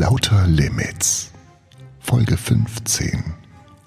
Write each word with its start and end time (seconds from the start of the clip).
Lauter 0.00 0.46
Limits. 0.46 1.32
Folge 1.98 2.36
15. 2.36 3.34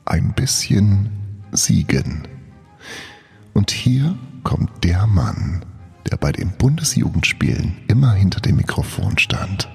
Ein 0.03 0.33
bisschen 0.33 1.09
siegen. 1.53 2.27
Und 3.53 3.71
hier 3.71 4.19
kommt 4.43 4.83
der 4.83 5.07
Mann, 5.07 5.63
der 6.09 6.17
bei 6.17 6.33
den 6.33 6.51
Bundesjugendspielen 6.57 7.85
immer 7.87 8.11
hinter 8.11 8.41
dem 8.41 8.57
Mikrofon 8.57 9.17
stand. 9.19 9.69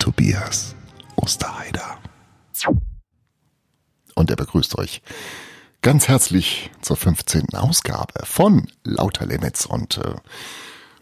Tobias 0.00 0.74
Osterheider. 1.14 1.98
Und 4.16 4.30
er 4.30 4.36
begrüßt 4.36 4.76
euch 4.78 5.00
ganz 5.80 6.08
herzlich 6.08 6.72
zur 6.82 6.96
15. 6.96 7.54
Ausgabe 7.54 8.26
von 8.26 8.66
Lauter 8.82 9.26
Limits 9.26 9.64
und 9.64 9.98
äh, 9.98 10.16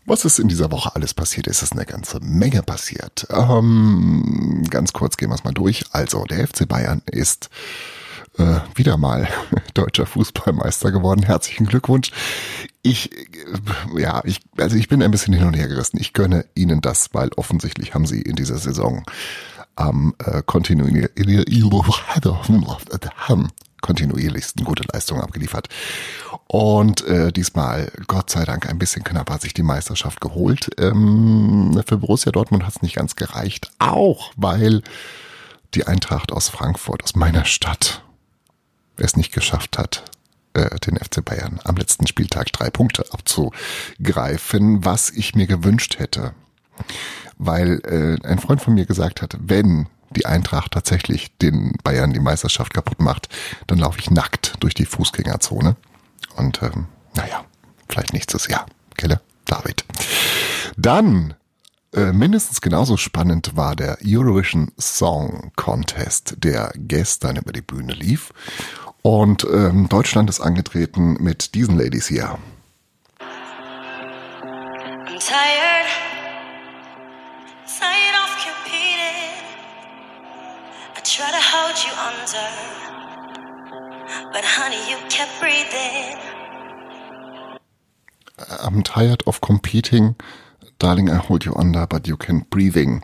was 0.06 0.24
ist 0.24 0.38
in 0.38 0.48
dieser 0.48 0.70
Woche 0.70 0.94
alles 0.94 1.14
passiert? 1.14 1.48
Es 1.48 1.62
ist 1.62 1.72
eine 1.72 1.84
ganze 1.84 2.20
Menge 2.20 2.62
passiert. 2.62 3.26
Ähm, 3.30 4.64
ganz 4.70 4.92
kurz 4.92 5.16
gehen 5.16 5.30
wir 5.30 5.34
es 5.34 5.44
mal 5.44 5.52
durch. 5.52 5.84
Also, 5.92 6.24
der 6.24 6.46
FC 6.46 6.68
Bayern 6.68 7.02
ist 7.10 7.50
äh, 8.38 8.60
wieder 8.74 8.96
mal 8.96 9.28
deutscher 9.74 10.06
Fußballmeister 10.06 10.92
geworden. 10.92 11.24
Herzlichen 11.24 11.66
Glückwunsch. 11.66 12.12
Ich, 12.82 13.10
äh, 13.12 14.00
ja, 14.00 14.22
ich, 14.24 14.40
also 14.56 14.76
ich 14.76 14.88
bin 14.88 15.02
ein 15.02 15.10
bisschen 15.10 15.34
hin 15.34 15.46
und 15.46 15.54
her 15.54 15.68
gerissen. 15.68 15.98
Ich 16.00 16.12
gönne 16.12 16.46
Ihnen 16.54 16.80
das, 16.80 17.08
weil 17.12 17.30
offensichtlich 17.36 17.94
haben 17.94 18.06
Sie 18.06 18.22
in 18.22 18.36
dieser 18.36 18.58
Saison 18.58 19.04
am 19.74 20.14
äh, 20.24 20.42
kontinuierlich 20.44 21.10
kontinuierlichsten 23.80 24.64
gute 24.64 24.84
Leistungen 24.92 25.22
abgeliefert. 25.22 25.68
Und 26.48 27.04
äh, 27.06 27.32
diesmal, 27.32 27.90
Gott 28.06 28.30
sei 28.30 28.44
Dank, 28.44 28.68
ein 28.68 28.78
bisschen 28.78 29.04
knapp 29.04 29.30
hat 29.30 29.42
sich 29.42 29.54
die 29.54 29.62
Meisterschaft 29.62 30.20
geholt. 30.20 30.70
Ähm, 30.78 31.82
für 31.86 31.98
Borussia 31.98 32.32
Dortmund 32.32 32.64
hat 32.64 32.76
es 32.76 32.82
nicht 32.82 32.96
ganz 32.96 33.16
gereicht, 33.16 33.70
auch 33.78 34.32
weil 34.36 34.82
die 35.74 35.86
Eintracht 35.86 36.32
aus 36.32 36.48
Frankfurt, 36.48 37.02
aus 37.02 37.16
meiner 37.16 37.44
Stadt, 37.44 38.02
es 38.96 39.16
nicht 39.16 39.32
geschafft 39.32 39.76
hat, 39.78 40.04
äh, 40.54 40.78
den 40.80 40.96
FC 40.96 41.24
Bayern 41.24 41.60
am 41.64 41.76
letzten 41.76 42.06
Spieltag 42.06 42.52
drei 42.52 42.70
Punkte 42.70 43.04
abzugreifen, 43.12 44.84
was 44.84 45.10
ich 45.10 45.34
mir 45.34 45.46
gewünscht 45.46 45.98
hätte. 45.98 46.32
Weil 47.38 47.80
äh, 47.84 48.26
ein 48.26 48.38
Freund 48.38 48.62
von 48.62 48.74
mir 48.74 48.86
gesagt 48.86 49.20
hat, 49.20 49.36
wenn 49.38 49.88
die 50.10 50.26
Eintracht 50.26 50.72
tatsächlich 50.72 51.36
den 51.38 51.72
Bayern 51.82 52.12
die 52.12 52.20
Meisterschaft 52.20 52.72
kaputt 52.74 53.00
macht, 53.00 53.28
dann 53.66 53.78
laufe 53.78 53.98
ich 53.98 54.10
nackt 54.10 54.54
durch 54.60 54.74
die 54.74 54.86
Fußgängerzone. 54.86 55.76
Und 56.36 56.62
ähm, 56.62 56.86
naja, 57.14 57.44
vielleicht 57.88 58.12
nächstes 58.12 58.48
Jahr. 58.48 58.66
Kelle, 58.96 59.20
David. 59.46 59.84
Dann 60.76 61.34
äh, 61.92 62.12
mindestens 62.12 62.60
genauso 62.60 62.96
spannend 62.96 63.56
war 63.56 63.74
der 63.74 63.98
Eurovision 64.04 64.72
Song 64.78 65.52
Contest, 65.56 66.34
der 66.38 66.72
gestern 66.74 67.36
über 67.36 67.52
die 67.52 67.62
Bühne 67.62 67.94
lief. 67.94 68.32
Und 69.02 69.46
ähm, 69.50 69.88
Deutschland 69.88 70.28
ist 70.28 70.40
angetreten 70.40 71.16
mit 71.20 71.54
diesen 71.54 71.78
Ladies 71.78 72.08
hier. 72.08 72.38
I'm 75.06 75.18
tired, 75.20 75.65
I'm 88.76 88.84
tired 88.84 89.26
of 89.26 89.40
competing. 89.40 90.16
Darling, 90.78 91.08
I 91.08 91.16
hold 91.16 91.46
you 91.46 91.54
under, 91.54 91.86
but 91.86 92.06
you 92.06 92.16
can't 92.18 92.50
breathing. 92.50 93.02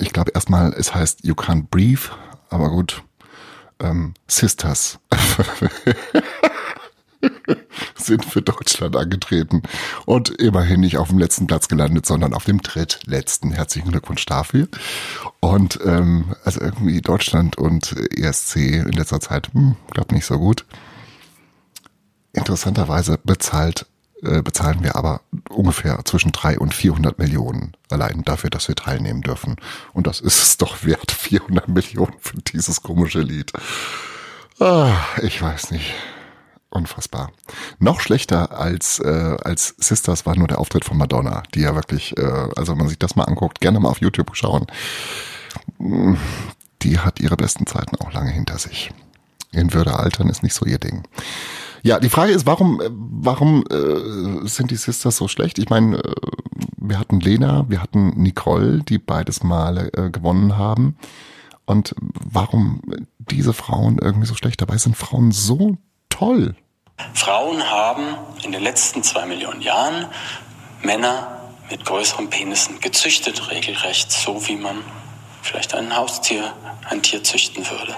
Ich 0.00 0.12
glaube 0.12 0.32
erstmal, 0.34 0.72
es 0.72 0.92
heißt 0.92 1.24
you 1.24 1.34
can't 1.34 1.68
breathe, 1.70 2.10
aber 2.50 2.70
gut 2.70 3.04
ähm, 3.78 4.14
Sisters 4.26 4.98
sind 7.94 8.24
für 8.24 8.42
Deutschland 8.42 8.96
angetreten 8.96 9.62
und 10.04 10.30
immerhin 10.30 10.80
nicht 10.80 10.98
auf 10.98 11.08
dem 11.08 11.18
letzten 11.18 11.46
Platz 11.46 11.68
gelandet, 11.68 12.04
sondern 12.04 12.34
auf 12.34 12.44
dem 12.44 12.60
drittletzten. 12.60 13.52
Herzlichen 13.52 13.92
Glückwunsch 13.92 14.26
dafür. 14.26 14.66
Und 15.38 15.78
ähm, 15.84 16.34
also 16.44 16.60
irgendwie 16.60 17.00
Deutschland 17.02 17.56
und 17.56 17.94
ESC 18.10 18.56
in 18.56 18.92
letzter 18.92 19.20
Zeit, 19.20 19.54
hm, 19.54 19.76
glaube 19.92 20.12
nicht 20.12 20.26
so 20.26 20.38
gut. 20.38 20.64
Interessanterweise 22.32 23.20
bezahlt 23.22 23.86
äh, 24.22 24.42
bezahlen 24.42 24.82
wir 24.82 24.96
aber 24.96 25.20
ungefähr 25.48 26.00
zwischen 26.04 26.32
drei 26.32 26.58
und 26.58 26.74
400 26.74 27.18
Millionen 27.18 27.72
allein 27.90 28.22
dafür, 28.24 28.50
dass 28.50 28.68
wir 28.68 28.76
teilnehmen 28.76 29.22
dürfen. 29.22 29.56
Und 29.92 30.06
das 30.06 30.20
ist 30.20 30.42
es 30.42 30.56
doch 30.58 30.84
wert, 30.84 31.10
400 31.12 31.68
Millionen 31.68 32.14
für 32.20 32.38
dieses 32.38 32.82
komische 32.82 33.20
Lied. 33.20 33.52
Ah, 34.60 34.94
ich 35.22 35.40
weiß 35.42 35.72
nicht. 35.72 35.92
Unfassbar. 36.70 37.32
Noch 37.80 38.00
schlechter 38.00 38.58
als, 38.58 38.98
äh, 38.98 39.36
als 39.44 39.74
Sisters 39.76 40.24
war 40.24 40.36
nur 40.36 40.48
der 40.48 40.58
Auftritt 40.58 40.86
von 40.86 40.96
Madonna, 40.96 41.42
die 41.54 41.60
ja 41.60 41.74
wirklich, 41.74 42.16
äh, 42.16 42.48
also 42.56 42.72
wenn 42.72 42.78
man 42.78 42.88
sich 42.88 42.98
das 42.98 43.14
mal 43.14 43.24
anguckt, 43.24 43.60
gerne 43.60 43.78
mal 43.78 43.90
auf 43.90 44.00
YouTube 44.00 44.34
schauen. 44.34 44.66
Die 46.80 46.98
hat 46.98 47.20
ihre 47.20 47.36
besten 47.36 47.66
Zeiten 47.66 47.96
auch 47.96 48.12
lange 48.12 48.30
hinter 48.30 48.56
sich. 48.56 48.90
In 49.50 49.74
Würde 49.74 49.98
altern 49.98 50.30
ist 50.30 50.42
nicht 50.42 50.54
so 50.54 50.64
ihr 50.64 50.78
Ding. 50.78 51.02
Ja, 51.82 51.98
die 51.98 52.08
Frage 52.08 52.32
ist, 52.32 52.46
warum, 52.46 52.80
äh, 52.80 52.88
warum 52.92 53.64
äh, 53.70 54.46
sind 54.46 54.70
die 54.70 54.76
Sisters 54.76 55.16
so 55.16 55.26
schlecht? 55.26 55.58
Ich 55.58 55.68
meine, 55.68 55.98
äh, 55.98 56.12
wir 56.76 56.98
hatten 56.98 57.20
Lena, 57.20 57.64
wir 57.68 57.82
hatten 57.82 58.10
Nicole, 58.22 58.82
die 58.84 58.98
beides 58.98 59.42
Male 59.42 59.92
äh, 59.94 60.10
gewonnen 60.10 60.56
haben. 60.56 60.96
Und 61.66 61.94
warum 61.98 62.82
diese 63.18 63.52
Frauen 63.52 63.98
irgendwie 64.00 64.26
so 64.26 64.34
schlecht 64.34 64.60
dabei 64.60 64.76
sind, 64.76 64.96
Frauen 64.96 65.32
so 65.32 65.76
toll. 66.08 66.54
Frauen 67.14 67.62
haben 67.62 68.16
in 68.44 68.52
den 68.52 68.62
letzten 68.62 69.02
zwei 69.02 69.26
Millionen 69.26 69.60
Jahren 69.60 70.06
Männer 70.82 71.40
mit 71.70 71.84
größeren 71.84 72.30
Penissen 72.30 72.80
gezüchtet, 72.80 73.50
regelrecht, 73.50 74.12
so 74.12 74.46
wie 74.46 74.56
man 74.56 74.76
vielleicht 75.42 75.74
ein 75.74 75.96
Haustier, 75.96 76.52
ein 76.88 77.02
Tier 77.02 77.24
züchten 77.24 77.64
würde. 77.68 77.96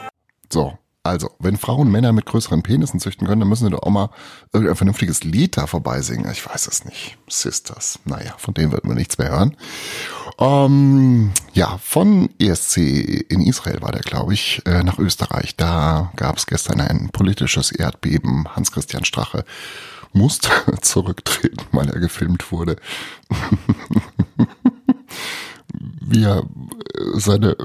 So, 0.51 0.78
also, 1.06 1.31
wenn 1.38 1.59
Frauen 1.59 1.91
Männer 1.91 2.12
mit 2.12 2.25
größeren 2.25 2.62
Penissen 2.62 2.98
züchten 2.98 3.26
können, 3.26 3.41
dann 3.41 3.48
müssen 3.50 3.66
sie 3.66 3.70
doch 3.70 3.82
auch 3.82 3.91
mal 3.91 4.09
irgendein 4.54 4.75
vernünftiges 4.75 5.22
Lied 5.22 5.59
da 5.59 5.66
vorbeisingen. 5.66 6.32
Ich 6.32 6.47
weiß 6.47 6.66
es 6.66 6.87
nicht. 6.87 7.19
Sisters. 7.28 7.98
Naja, 8.06 8.34
von 8.38 8.54
denen 8.54 8.72
wird 8.72 8.87
man 8.87 8.97
nichts 8.97 9.19
mehr 9.19 9.28
hören. 9.28 9.54
Ähm, 10.38 11.32
ja, 11.53 11.76
von 11.76 12.31
ESC 12.38 12.78
in 13.28 13.42
Israel 13.42 13.82
war 13.82 13.92
der, 13.92 14.00
glaube 14.00 14.32
ich, 14.32 14.62
äh, 14.65 14.82
nach 14.82 14.98
Österreich. 14.98 15.56
Da 15.56 16.10
gab 16.16 16.38
es 16.38 16.47
gestern 16.47 16.81
ein 16.81 17.10
politisches 17.10 17.71
Erdbeben. 17.71 18.48
Hans-Christian 18.56 19.04
Strache 19.04 19.44
musste 20.15 20.48
zurücktreten, 20.81 21.66
weil 21.72 21.91
er 21.91 22.00
gefilmt 22.00 22.50
wurde. 22.50 22.76
Wie 26.00 26.25
er 26.25 26.38
äh, 26.38 27.21
seine 27.21 27.59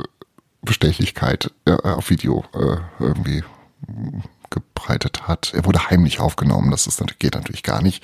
Bestechlichkeit 0.62 1.52
äh, 1.66 1.72
auf 1.72 2.10
Video 2.10 2.44
äh, 2.54 2.78
irgendwie 3.00 3.44
gebreitet 4.50 5.28
hat. 5.28 5.54
Er 5.54 5.66
wurde 5.66 5.90
heimlich 5.90 6.20
aufgenommen, 6.20 6.72
das 6.72 6.88
ist, 6.88 7.02
geht 7.20 7.36
natürlich 7.36 7.64
gar 7.64 7.82
nicht. 7.82 8.04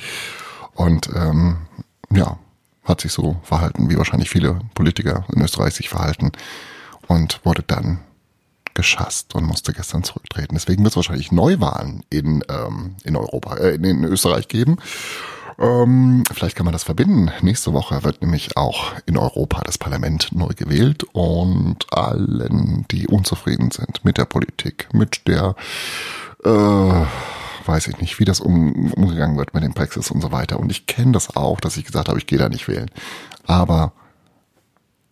Und 0.73 1.09
ähm, 1.15 1.57
ja, 2.11 2.37
hat 2.83 3.01
sich 3.01 3.11
so 3.11 3.37
verhalten, 3.43 3.89
wie 3.89 3.97
wahrscheinlich 3.97 4.29
viele 4.29 4.59
Politiker 4.73 5.25
in 5.33 5.41
Österreich 5.41 5.73
sich 5.73 5.89
verhalten 5.89 6.31
und 7.07 7.43
wurde 7.43 7.63
dann 7.63 7.99
geschasst 8.73 9.33
und 9.35 9.45
musste 9.45 9.73
gestern 9.73 10.03
zurücktreten. 10.03 10.53
Deswegen 10.53 10.83
wird 10.83 10.91
es 10.91 10.97
wahrscheinlich 10.97 11.31
Neuwahlen 11.31 12.03
in, 12.09 12.43
ähm, 12.49 12.95
in 13.03 13.15
Europa, 13.15 13.55
äh, 13.55 13.75
in, 13.75 13.83
in 13.83 14.03
Österreich 14.03 14.47
geben. 14.47 14.77
Ähm, 15.57 16.23
vielleicht 16.31 16.55
kann 16.55 16.65
man 16.65 16.73
das 16.73 16.83
verbinden. 16.83 17.31
Nächste 17.41 17.73
Woche 17.73 18.03
wird 18.03 18.21
nämlich 18.21 18.57
auch 18.57 18.93
in 19.05 19.17
Europa 19.17 19.61
das 19.61 19.77
Parlament 19.77 20.29
neu 20.33 20.49
gewählt 20.49 21.03
und 21.13 21.91
allen, 21.93 22.85
die 22.91 23.07
unzufrieden 23.07 23.71
sind 23.71 24.03
mit 24.03 24.17
der 24.17 24.25
Politik, 24.25 24.89
mit 24.93 25.27
der, 25.27 25.55
äh, 26.43 27.05
weiß 27.65 27.87
ich 27.87 27.99
nicht, 27.99 28.19
wie 28.19 28.25
das 28.25 28.41
um, 28.41 28.91
umgegangen 28.93 29.37
wird 29.37 29.53
mit 29.53 29.63
dem 29.63 29.73
Brexit 29.73 30.09
und 30.11 30.21
so 30.21 30.31
weiter. 30.31 30.59
Und 30.59 30.71
ich 30.71 30.87
kenne 30.87 31.13
das 31.13 31.35
auch, 31.35 31.59
dass 31.61 31.77
ich 31.77 31.85
gesagt 31.85 32.09
habe, 32.09 32.19
ich 32.19 32.27
gehe 32.27 32.39
da 32.39 32.49
nicht 32.49 32.67
wählen. 32.67 32.91
Aber 33.45 33.93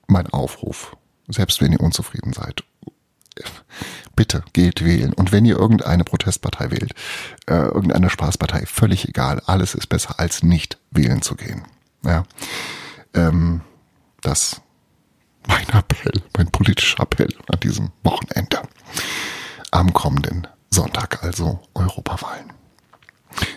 mein 0.07 0.27
Aufruf, 0.27 0.97
selbst 1.29 1.61
wenn 1.61 1.71
ihr 1.71 1.79
unzufrieden 1.79 2.33
seid, 2.33 2.63
bitte 4.15 4.43
geht 4.53 4.83
wählen. 4.83 5.13
Und 5.13 5.31
wenn 5.31 5.45
ihr 5.45 5.57
irgendeine 5.57 6.03
Protestpartei 6.03 6.71
wählt, 6.71 6.93
äh, 7.47 7.55
irgendeine 7.55 8.09
Spaßpartei, 8.09 8.65
völlig 8.65 9.07
egal, 9.07 9.41
alles 9.45 9.75
ist 9.75 9.87
besser 9.87 10.19
als 10.19 10.43
nicht 10.43 10.77
wählen 10.91 11.21
zu 11.21 11.35
gehen. 11.35 11.63
Ja, 12.03 12.23
ähm, 13.13 13.61
das 14.21 14.61
mein 15.47 15.67
Appell, 15.69 16.21
mein 16.37 16.49
politischer 16.51 17.01
Appell 17.01 17.33
an 17.51 17.59
diesem 17.59 17.91
Wochenende. 18.03 18.61
Am 19.71 19.93
kommenden 19.93 20.47
Sonntag 20.69 21.23
also 21.23 21.59
Europawahlen. 21.73 22.53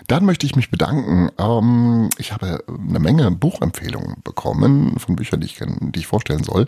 Dann 0.07 0.25
möchte 0.25 0.47
ich 0.47 0.57
mich 0.57 0.71
bedanken. 0.71 1.31
Ähm, 1.39 2.11
ich 2.19 2.33
habe 2.33 2.65
eine 2.67 2.99
Menge 2.99 3.31
Buchempfehlungen 3.31 4.17
bekommen 4.23 4.99
von 4.99 5.17
Büchern, 5.17 5.41
die 5.41 5.47
ich, 5.47 5.59
die 5.59 5.99
ich 5.99 6.07
vorstellen 6.07 6.45
soll. 6.45 6.67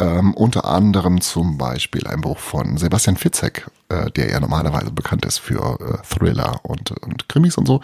Ähm, 0.00 0.34
unter 0.34 0.64
anderem 0.66 1.20
zum 1.20 1.58
Beispiel 1.58 2.06
ein 2.06 2.20
Buch 2.20 2.38
von 2.38 2.76
Sebastian 2.76 3.16
Fitzek, 3.16 3.70
äh, 3.88 4.10
der 4.10 4.30
ja 4.30 4.40
normalerweise 4.40 4.90
bekannt 4.90 5.24
ist 5.24 5.38
für 5.38 5.78
äh, 5.80 6.06
Thriller 6.06 6.60
und, 6.62 6.90
und 6.90 7.28
Krimis 7.28 7.56
und 7.56 7.66
so. 7.66 7.80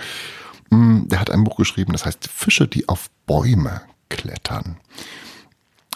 Mm, 0.71 1.09
der 1.09 1.21
hat 1.21 1.31
ein 1.31 1.45
Buch 1.45 1.57
geschrieben, 1.57 1.93
das 1.93 2.07
heißt 2.07 2.29
Fische, 2.29 2.69
die 2.69 2.89
auf 2.89 3.11
Bäume 3.27 3.83
klettern. 4.09 4.77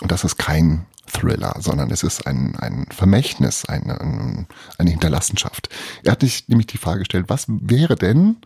Und 0.00 0.12
das 0.12 0.24
ist 0.24 0.36
kein 0.36 0.86
Thriller, 1.06 1.56
sondern 1.58 1.90
es 1.90 2.02
ist 2.02 2.26
ein, 2.26 2.54
ein 2.56 2.86
Vermächtnis, 2.90 3.64
eine, 3.64 4.46
eine 4.78 4.90
Hinterlassenschaft. 4.90 5.68
Er 6.04 6.12
hat 6.12 6.20
sich 6.20 6.48
nämlich 6.48 6.66
die 6.66 6.78
Frage 6.78 7.00
gestellt, 7.00 7.26
was 7.28 7.46
wäre 7.48 7.96
denn, 7.96 8.36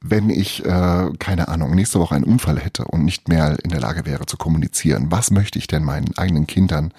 wenn 0.00 0.30
ich, 0.30 0.64
äh, 0.64 1.10
keine 1.18 1.48
Ahnung, 1.48 1.74
nächste 1.74 1.98
Woche 1.98 2.14
einen 2.14 2.24
Unfall 2.24 2.58
hätte 2.58 2.84
und 2.84 3.04
nicht 3.04 3.28
mehr 3.28 3.56
in 3.62 3.70
der 3.70 3.80
Lage 3.80 4.06
wäre 4.06 4.26
zu 4.26 4.36
kommunizieren? 4.36 5.10
Was 5.10 5.30
möchte 5.30 5.58
ich 5.58 5.66
denn 5.66 5.84
meinen 5.84 6.16
eigenen 6.16 6.46
Kindern 6.46 6.92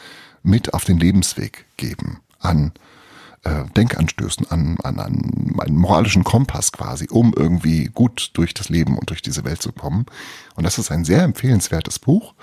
mit 0.44 0.74
auf 0.74 0.84
den 0.84 1.00
Lebensweg 1.00 1.66
geben 1.78 2.20
an 2.40 2.72
äh, 3.44 3.66
Denkanstößen, 3.76 4.50
an, 4.50 4.78
an, 4.84 5.00
an 5.00 5.32
einen 5.60 5.78
moralischen 5.78 6.24
Kompass 6.24 6.72
quasi, 6.72 7.08
um 7.10 7.34
irgendwie 7.36 7.86
gut 7.86 8.32
durch 8.34 8.54
das 8.54 8.70
Leben 8.70 8.98
und 8.98 9.10
durch 9.10 9.22
diese 9.22 9.46
Welt 9.46 9.62
zu 9.62 9.72
kommen? 9.72 10.06
Und 10.56 10.64
das 10.64 10.78
ist 10.78 10.92
ein 10.92 11.06
sehr 11.06 11.24
empfehlenswertes 11.24 12.00
Buch 12.00 12.34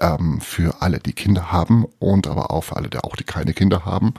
ähm, 0.00 0.40
für 0.40 0.82
alle, 0.82 0.98
die 0.98 1.12
Kinder 1.12 1.52
haben 1.52 1.86
und 1.98 2.26
aber 2.26 2.50
auch 2.50 2.64
für 2.64 2.76
alle, 2.76 2.88
die 2.88 2.98
auch 2.98 3.16
die 3.16 3.24
keine 3.24 3.54
Kinder 3.54 3.84
haben 3.84 4.14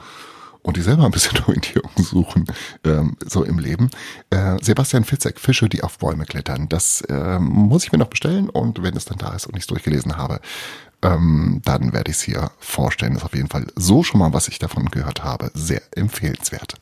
und 0.62 0.76
die 0.76 0.82
selber 0.82 1.04
ein 1.04 1.10
bisschen 1.10 1.38
Orientierung 1.46 1.90
suchen, 1.96 2.44
ähm, 2.84 3.16
so 3.24 3.44
im 3.44 3.58
Leben. 3.58 3.90
Äh, 4.30 4.56
Sebastian 4.62 5.04
Fitzek, 5.04 5.40
Fische, 5.40 5.68
die 5.68 5.82
auf 5.82 5.98
Bäume 5.98 6.24
klettern. 6.26 6.68
Das 6.68 7.02
ähm, 7.08 7.44
muss 7.44 7.84
ich 7.84 7.92
mir 7.92 7.98
noch 7.98 8.08
bestellen 8.08 8.48
und 8.48 8.82
wenn 8.82 8.96
es 8.96 9.04
dann 9.04 9.18
da 9.18 9.34
ist 9.34 9.46
und 9.46 9.56
ich 9.56 9.62
es 9.62 9.68
durchgelesen 9.68 10.16
habe, 10.16 10.40
ähm, 11.02 11.62
dann 11.64 11.92
werde 11.92 12.10
ich 12.10 12.18
es 12.18 12.22
hier 12.22 12.50
vorstellen. 12.58 13.14
Das 13.14 13.22
ist 13.22 13.26
auf 13.26 13.34
jeden 13.34 13.48
Fall 13.48 13.66
so 13.76 14.02
schon 14.02 14.20
mal, 14.20 14.32
was 14.32 14.48
ich 14.48 14.58
davon 14.58 14.86
gehört 14.90 15.24
habe, 15.24 15.50
sehr 15.54 15.82
empfehlenswert. 15.96 16.74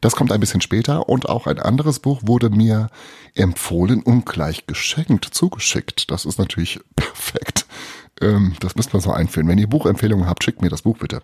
Das 0.00 0.14
kommt 0.14 0.30
ein 0.30 0.40
bisschen 0.40 0.60
später 0.60 1.08
und 1.08 1.28
auch 1.28 1.46
ein 1.46 1.58
anderes 1.58 2.00
Buch 2.00 2.20
wurde 2.24 2.50
mir 2.50 2.88
empfohlen 3.34 4.02
und 4.02 4.26
gleich 4.26 4.66
geschenkt 4.66 5.24
zugeschickt. 5.24 6.10
Das 6.10 6.24
ist 6.24 6.38
natürlich 6.38 6.80
perfekt. 6.96 7.66
Ähm, 8.20 8.54
das 8.60 8.76
müsst 8.76 8.92
man 8.92 9.02
so 9.02 9.12
einführen. 9.12 9.48
Wenn 9.48 9.58
ihr 9.58 9.68
Buchempfehlungen 9.68 10.26
habt, 10.26 10.44
schickt 10.44 10.62
mir 10.62 10.70
das 10.70 10.82
Buch 10.82 10.98
bitte. 10.98 11.22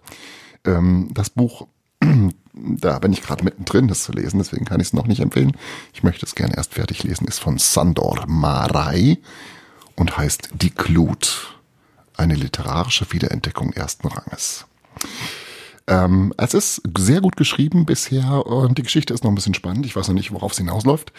Ähm, 0.64 1.10
das 1.12 1.30
Buch, 1.30 1.66
da 2.52 2.98
bin 2.98 3.12
ich 3.12 3.22
gerade 3.22 3.44
mittendrin, 3.44 3.88
das 3.88 4.04
zu 4.04 4.12
lesen, 4.12 4.38
deswegen 4.38 4.64
kann 4.64 4.80
ich 4.80 4.88
es 4.88 4.92
noch 4.92 5.06
nicht 5.06 5.20
empfehlen. 5.20 5.56
Ich 5.92 6.02
möchte 6.02 6.26
es 6.26 6.34
gerne 6.34 6.56
erst 6.56 6.74
fertig 6.74 7.02
lesen, 7.02 7.26
ist 7.26 7.38
von 7.38 7.58
Sandor 7.58 8.24
Marai 8.26 9.18
und 9.96 10.16
heißt 10.16 10.50
Die 10.54 10.74
Glut. 10.74 11.58
Eine 12.16 12.34
literarische 12.34 13.10
Wiederentdeckung 13.10 13.72
ersten 13.72 14.06
Ranges. 14.06 14.66
Ähm, 15.86 16.32
es 16.36 16.54
ist 16.54 16.82
sehr 16.96 17.20
gut 17.20 17.36
geschrieben 17.36 17.86
bisher 17.86 18.46
und 18.46 18.78
die 18.78 18.82
Geschichte 18.82 19.14
ist 19.14 19.24
noch 19.24 19.30
ein 19.30 19.34
bisschen 19.34 19.54
spannend. 19.54 19.86
Ich 19.86 19.96
weiß 19.96 20.08
noch 20.08 20.14
nicht, 20.14 20.32
worauf 20.32 20.52
es 20.52 20.58
hinausläuft. 20.58 21.12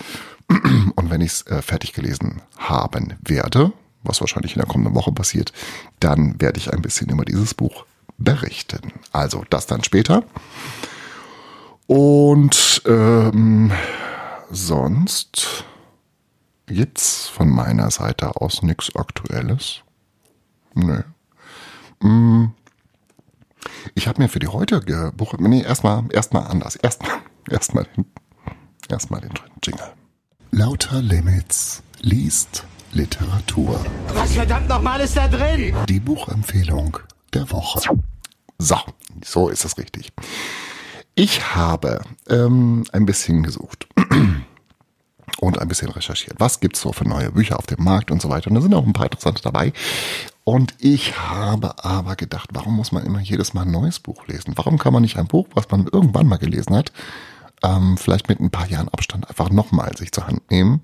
Und 0.96 1.10
wenn 1.10 1.22
ich 1.22 1.32
es 1.32 1.48
äh, 1.48 1.62
fertig 1.62 1.94
gelesen 1.94 2.42
haben 2.58 3.16
werde, 3.22 3.74
was 4.04 4.22
wahrscheinlich 4.22 4.56
in 4.56 4.60
der 4.60 4.68
kommenden 4.68 4.96
Woche 4.96 5.12
passiert, 5.12 5.54
dann 6.00 6.40
werde 6.40 6.60
ich 6.60 6.72
ein 6.72 6.82
bisschen 6.82 7.10
über 7.10 7.26
dieses 7.26 7.54
Buch 7.54 7.86
berichten. 8.18 8.94
Also 9.12 9.44
das 9.50 9.66
dann 9.66 9.84
später. 9.84 10.24
Und 11.88 12.82
ähm, 12.86 13.72
sonst 14.52 15.66
gibt's 16.66 17.28
von 17.28 17.50
meiner 17.50 17.92
Seite 17.92 18.36
aus 18.38 18.62
nichts 18.62 18.96
Aktuelles. 18.96 19.82
Nö. 20.74 21.04
Mm. 22.02 22.52
Ich 23.96 24.08
habe 24.08 24.22
mir 24.22 24.30
für 24.30 24.40
die 24.40 24.48
heutige 24.48 25.14
Buch, 25.16 25.36
nee, 25.38 25.62
erstmal, 25.62 26.04
erstmal 26.12 26.48
anders. 26.48 26.76
Erstmal, 26.76 27.20
erstmal 27.50 27.86
den, 27.96 28.06
erstmal 28.90 29.22
den 29.22 29.32
Jingle. 29.64 29.94
Lauter 30.52 31.02
Limits 31.02 31.82
liest 32.02 32.66
Literatur. 32.94 33.84
Was 34.14 34.34
verdammt 34.34 34.70
nochmal 34.70 35.02
ist 35.02 35.18
da 35.18 35.28
drin? 35.28 35.76
Die 35.90 36.00
Buchempfehlung 36.00 37.00
der 37.34 37.50
Woche. 37.52 37.82
So, 38.60 38.78
so 39.26 39.50
ist 39.50 39.66
es 39.66 39.78
richtig. 39.80 40.14
Ich 41.16 41.56
habe 41.56 42.02
ähm, 42.30 42.84
ein 42.92 43.06
bisschen 43.06 43.42
gesucht 43.42 43.88
und 45.40 45.60
ein 45.60 45.68
bisschen 45.68 45.90
recherchiert. 45.90 46.36
Was 46.40 46.60
gibt's 46.60 46.82
so 46.82 46.94
für 46.94 47.08
neue 47.08 47.32
Bücher 47.32 47.58
auf 47.58 47.66
dem 47.66 47.84
Markt 47.84 48.12
und 48.12 48.22
so 48.22 48.30
weiter. 48.30 48.50
Und 48.50 48.56
da 48.56 48.62
sind 48.62 48.76
auch 48.76 48.86
ein 48.86 48.94
paar 48.94 49.06
interessante 49.06 49.42
dabei. 49.42 49.74
Und 50.44 50.76
ich 50.78 51.18
habe 51.18 51.84
aber 51.84 52.16
gedacht, 52.16 52.50
warum 52.54 52.76
muss 52.76 52.92
man 52.92 53.06
immer 53.06 53.20
jedes 53.20 53.56
Mal 53.56 53.64
ein 53.64 53.72
neues 53.72 54.00
Buch 54.00 54.28
lesen? 54.28 54.54
Warum 54.56 54.78
kann 54.78 54.94
man 54.94 55.02
nicht 55.02 55.18
ein 55.18 55.28
Buch, 55.28 55.48
was 55.56 55.70
man 55.72 55.88
irgendwann 55.92 56.28
mal 56.28 56.38
gelesen 56.38 56.76
hat, 56.76 56.92
ähm, 57.64 57.98
vielleicht 57.98 58.30
mit 58.30 58.40
ein 58.40 58.52
paar 58.52 58.68
Jahren 58.68 58.90
Abstand 58.90 59.28
einfach 59.30 59.50
nochmal 59.50 59.98
sich 59.98 60.12
zur 60.12 60.28
Hand 60.28 60.52
nehmen 60.52 60.82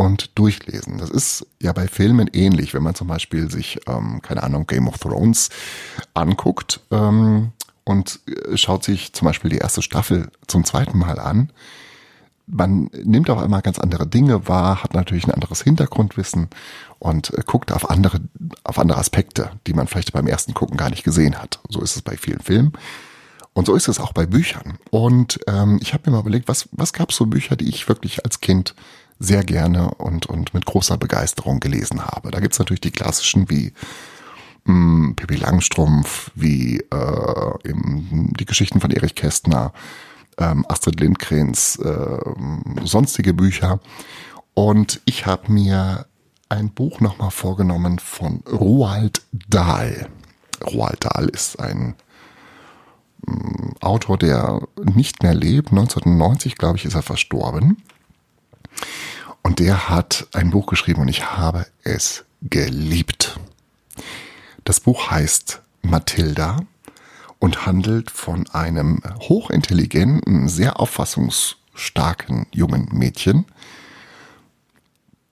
und 0.00 0.38
durchlesen. 0.38 0.96
Das 0.96 1.10
ist 1.10 1.46
ja 1.60 1.74
bei 1.74 1.86
Filmen 1.86 2.30
ähnlich, 2.32 2.72
wenn 2.72 2.82
man 2.82 2.94
zum 2.94 3.06
Beispiel 3.06 3.50
sich, 3.50 3.80
ähm, 3.86 4.22
keine 4.22 4.42
Ahnung, 4.42 4.66
Game 4.66 4.88
of 4.88 4.96
Thrones 4.96 5.50
anguckt 6.14 6.80
ähm, 6.90 7.52
und 7.84 8.18
äh, 8.26 8.56
schaut 8.56 8.82
sich 8.82 9.12
zum 9.12 9.26
Beispiel 9.26 9.50
die 9.50 9.58
erste 9.58 9.82
Staffel 9.82 10.30
zum 10.46 10.64
zweiten 10.64 10.96
Mal 10.96 11.18
an. 11.18 11.52
Man 12.46 12.88
nimmt 13.04 13.28
auf 13.28 13.38
einmal 13.38 13.60
ganz 13.60 13.78
andere 13.78 14.06
Dinge 14.06 14.48
wahr, 14.48 14.82
hat 14.82 14.94
natürlich 14.94 15.26
ein 15.26 15.34
anderes 15.34 15.60
Hintergrundwissen 15.60 16.48
und 16.98 17.34
äh, 17.34 17.42
guckt 17.44 17.70
auf 17.70 17.90
andere, 17.90 18.22
auf 18.64 18.78
andere 18.78 18.96
Aspekte, 18.96 19.50
die 19.66 19.74
man 19.74 19.86
vielleicht 19.86 20.14
beim 20.14 20.26
ersten 20.26 20.54
Gucken 20.54 20.78
gar 20.78 20.88
nicht 20.88 21.04
gesehen 21.04 21.36
hat. 21.36 21.60
So 21.68 21.82
ist 21.82 21.96
es 21.96 22.00
bei 22.00 22.16
vielen 22.16 22.40
Filmen. 22.40 22.72
Und 23.52 23.66
so 23.66 23.74
ist 23.74 23.88
es 23.88 24.00
auch 24.00 24.14
bei 24.14 24.24
Büchern. 24.24 24.78
Und 24.90 25.40
ähm, 25.46 25.78
ich 25.82 25.92
habe 25.92 26.08
mir 26.08 26.16
mal 26.16 26.22
überlegt, 26.22 26.48
was, 26.48 26.70
was 26.72 26.94
gab 26.94 27.10
es 27.10 27.16
so 27.16 27.26
Bücher, 27.26 27.56
die 27.56 27.68
ich 27.68 27.86
wirklich 27.86 28.24
als 28.24 28.40
Kind 28.40 28.74
sehr 29.20 29.44
gerne 29.44 29.94
und, 29.94 30.26
und 30.26 30.54
mit 30.54 30.64
großer 30.64 30.96
Begeisterung 30.96 31.60
gelesen 31.60 32.04
habe. 32.06 32.30
Da 32.30 32.40
gibt's 32.40 32.58
natürlich 32.58 32.80
die 32.80 32.90
klassischen 32.90 33.48
wie 33.50 33.72
mh, 34.64 34.72
hm, 34.74 35.14
Pippi 35.14 35.36
Langstrumpf, 35.36 36.32
wie 36.34 36.78
äh, 36.78 37.68
eben 37.68 38.32
die 38.38 38.46
Geschichten 38.46 38.80
von 38.80 38.90
Erich 38.90 39.14
Kästner, 39.14 39.72
ähm, 40.38 40.64
Astrid 40.68 40.98
Lindgrens 40.98 41.76
äh, 41.76 42.18
sonstige 42.84 43.34
Bücher. 43.34 43.78
Und 44.54 45.00
ich 45.04 45.26
habe 45.26 45.52
mir 45.52 46.06
ein 46.48 46.70
Buch 46.70 47.00
nochmal 47.00 47.30
vorgenommen 47.30 47.98
von 47.98 48.42
Roald 48.50 49.22
Dahl. 49.32 50.08
Roald 50.66 51.04
Dahl 51.04 51.28
ist 51.28 51.60
ein 51.60 51.94
ähm, 53.28 53.74
Autor, 53.80 54.16
der 54.16 54.62
nicht 54.82 55.22
mehr 55.22 55.34
lebt. 55.34 55.70
1990, 55.70 56.56
glaube 56.56 56.78
ich, 56.78 56.86
ist 56.86 56.94
er 56.94 57.02
verstorben. 57.02 57.82
Und 59.42 59.58
der 59.58 59.88
hat 59.88 60.28
ein 60.32 60.50
Buch 60.50 60.66
geschrieben 60.66 61.02
und 61.02 61.08
ich 61.08 61.30
habe 61.30 61.66
es 61.82 62.24
geliebt. 62.42 63.38
Das 64.64 64.80
Buch 64.80 65.10
heißt 65.10 65.62
Mathilda 65.82 66.60
und 67.38 67.66
handelt 67.66 68.10
von 68.10 68.48
einem 68.50 69.00
hochintelligenten, 69.20 70.48
sehr 70.48 70.78
auffassungsstarken 70.78 72.46
jungen 72.52 72.88
Mädchen, 72.92 73.46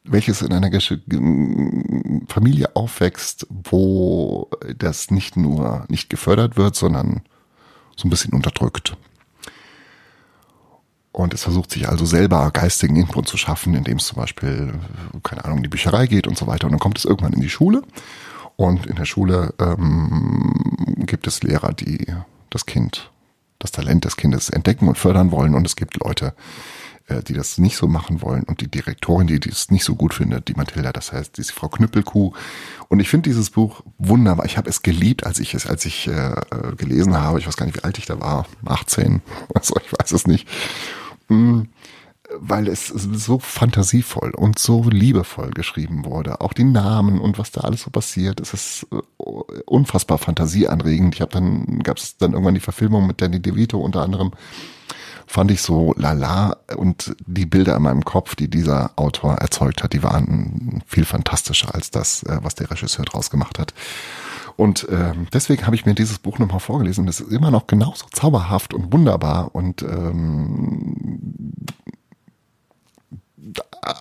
welches 0.05 0.41
in 0.41 0.53
einer 0.53 0.71
Familie 2.29 2.75
aufwächst, 2.75 3.47
wo 3.51 4.49
das 4.77 5.11
nicht 5.11 5.37
nur 5.37 5.85
nicht 5.89 6.09
gefördert 6.09 6.57
wird, 6.57 6.77
sondern 6.77 7.23
so 7.95 8.09
ein 8.09 8.11
bisschen 8.11 8.33
unterdrückt. 8.33 8.97
Und 11.13 11.35
es 11.35 11.43
versucht 11.43 11.71
sich 11.71 11.89
also 11.89 12.05
selber 12.05 12.51
geistigen 12.51 12.97
Input 12.97 13.29
zu 13.29 13.37
schaffen, 13.37 13.75
indem 13.75 13.97
es 13.97 14.07
zum 14.07 14.17
Beispiel, 14.17 14.75
keine 15.23 15.45
Ahnung, 15.45 15.59
in 15.59 15.63
die 15.65 15.69
Bücherei 15.69 16.07
geht 16.07 16.27
und 16.27 16.37
so 16.37 16.47
weiter. 16.47 16.67
Und 16.67 16.73
dann 16.73 16.81
kommt 16.81 16.99
es 16.99 17.05
irgendwann 17.05 17.33
in 17.33 17.41
die 17.41 17.49
Schule. 17.49 17.83
Und 18.57 18.87
in 18.87 18.97
der 18.97 19.05
Schule 19.05 19.55
ähm, 19.61 20.53
gibt 21.07 21.27
es 21.27 21.43
Lehrer, 21.43 21.73
die 21.73 22.07
das 22.51 22.67
Kind, 22.67 23.11
das 23.59 23.73
Talent 23.73 24.05
des 24.05 24.17
Kindes 24.17 24.51
entdecken 24.51 24.89
und 24.89 24.99
fördern 24.99 25.31
wollen. 25.31 25.55
Und 25.55 25.67
es 25.67 25.77
gibt 25.77 26.03
Leute, 26.05 26.35
äh, 27.09 27.23
die 27.23 27.33
das 27.33 27.59
nicht 27.59 27.77
so 27.77 27.87
machen 27.87 28.21
wollen. 28.21 28.43
Und 28.43 28.61
die 28.61 28.71
Direktorin, 28.71 29.27
die 29.27 29.41
das 29.41 29.71
nicht 29.71 29.85
so 29.85 29.95
gut 29.95 30.13
findet, 30.13 30.49
die 30.49 30.55
Mathilda, 30.55 30.93
das 30.93 31.13
heißt, 31.13 31.37
die 31.37 31.41
ist 31.41 31.53
Frau 31.53 31.69
Knüppelkuh. 31.69 32.33
Und 32.89 33.01
ich 33.01 33.09
finde 33.09 33.31
dieses 33.31 33.51
Buch 33.51 33.83
wunderbar. 33.97 34.45
Ich 34.45 34.59
habe 34.59 34.69
es 34.69 34.83
geliebt, 34.83 35.25
als 35.25 35.39
ich 35.39 35.55
es, 35.55 35.67
als 35.67 35.85
ich 35.87 36.07
äh, 36.07 36.33
äh 36.33 36.77
gelesen 36.77 37.17
habe. 37.17 37.39
Ich 37.39 37.47
weiß 37.47 37.57
gar 37.57 37.67
nicht, 37.67 37.77
wie 37.77 37.85
alt 37.85 37.99
ich 37.99 38.07
da 38.07 38.21
war. 38.21 38.47
18. 38.67 39.23
Also 39.55 39.75
ich 39.85 39.93
weiß 39.99 40.13
es 40.13 40.27
nicht. 40.27 40.47
Weil 42.41 42.69
es 42.69 42.89
so 42.89 43.39
fantasievoll 43.39 44.33
und 44.37 44.59
so 44.59 44.83
liebevoll 44.83 45.51
geschrieben 45.51 46.05
wurde. 46.05 46.43
Auch 46.43 46.53
die 46.53 46.65
Namen 46.65 47.21
und 47.21 47.39
was 47.39 47.53
da 47.53 47.63
alles 47.63 47.83
so 47.83 47.91
passiert, 47.91 48.41
es 48.41 48.53
ist 48.53 48.87
äh, 48.93 48.97
unfassbar 49.65 50.19
fantasieanregend. 50.19 51.15
Ich 51.15 51.21
habe 51.23 51.33
dann, 51.33 51.79
gab 51.83 51.97
es 51.97 52.19
dann 52.19 52.33
irgendwann 52.33 52.55
die 52.55 52.61
Verfilmung 52.61 53.07
mit 53.07 53.23
Danny 53.23 53.41
DeVito 53.41 53.79
unter 53.79 54.03
anderem, 54.03 54.33
fand 55.29 55.51
ich 55.51 55.63
so 55.63 55.95
lala 55.97 56.57
und 56.77 57.15
die 57.27 57.47
Bilder 57.47 57.77
in 57.77 57.83
meinem 57.83 58.05
Kopf, 58.05 58.35
die 58.35 58.49
dieser 58.49 58.93
Autor 58.97 59.35
erzeugt 59.37 59.83
hat, 59.83 59.93
die 59.93 60.03
waren 60.03 60.83
viel 60.87 61.05
fantastischer 61.05 61.75
als 61.75 61.91
das, 61.91 62.23
äh, 62.25 62.39
was 62.43 62.55
der 62.55 62.71
Regisseur 62.71 63.05
draus 63.05 63.31
gemacht 63.31 63.59
hat. 63.59 63.75
Und 64.59 64.89
ähm, 64.91 65.29
deswegen 65.33 65.67
habe 65.67 65.77
ich 65.77 65.87
mir 65.87 65.95
dieses 65.95 66.19
Buch 66.19 66.41
nochmal 66.41 66.59
vorgelesen. 66.59 67.07
Das 67.07 67.21
ist 67.21 67.31
immer 67.31 67.53
noch 67.53 67.69
genauso 67.69 68.07
zauberhaft 68.11 68.75
und 68.75 68.93
wunderbar 68.93 69.55
und 69.55 69.83
ähm, 69.83 71.55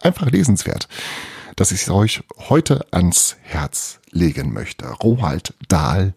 einfach 0.01 0.31
lesenswert, 0.31 0.87
dass 1.57 1.71
ich 1.71 1.83
es 1.83 1.89
euch 1.91 2.23
heute 2.49 2.87
ans 2.89 3.37
Herz 3.43 3.99
legen 4.09 4.51
möchte. 4.51 4.87
Roald 4.87 5.53
Dahl, 5.67 6.15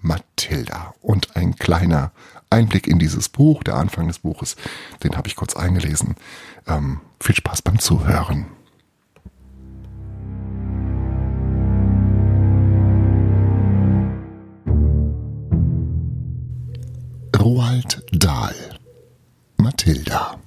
Mathilda 0.00 0.94
und 1.00 1.36
ein 1.36 1.54
kleiner 1.54 2.10
Einblick 2.50 2.88
in 2.88 2.98
dieses 2.98 3.28
Buch, 3.28 3.62
der 3.62 3.76
Anfang 3.76 4.08
des 4.08 4.18
Buches, 4.18 4.56
den 5.04 5.16
habe 5.16 5.28
ich 5.28 5.36
kurz 5.36 5.54
eingelesen. 5.54 6.16
Ähm, 6.66 7.02
viel 7.20 7.36
Spaß 7.36 7.62
beim 7.62 7.78
Zuhören. 7.78 8.46
Dahl 18.26 18.56
Mathilda 19.56 20.40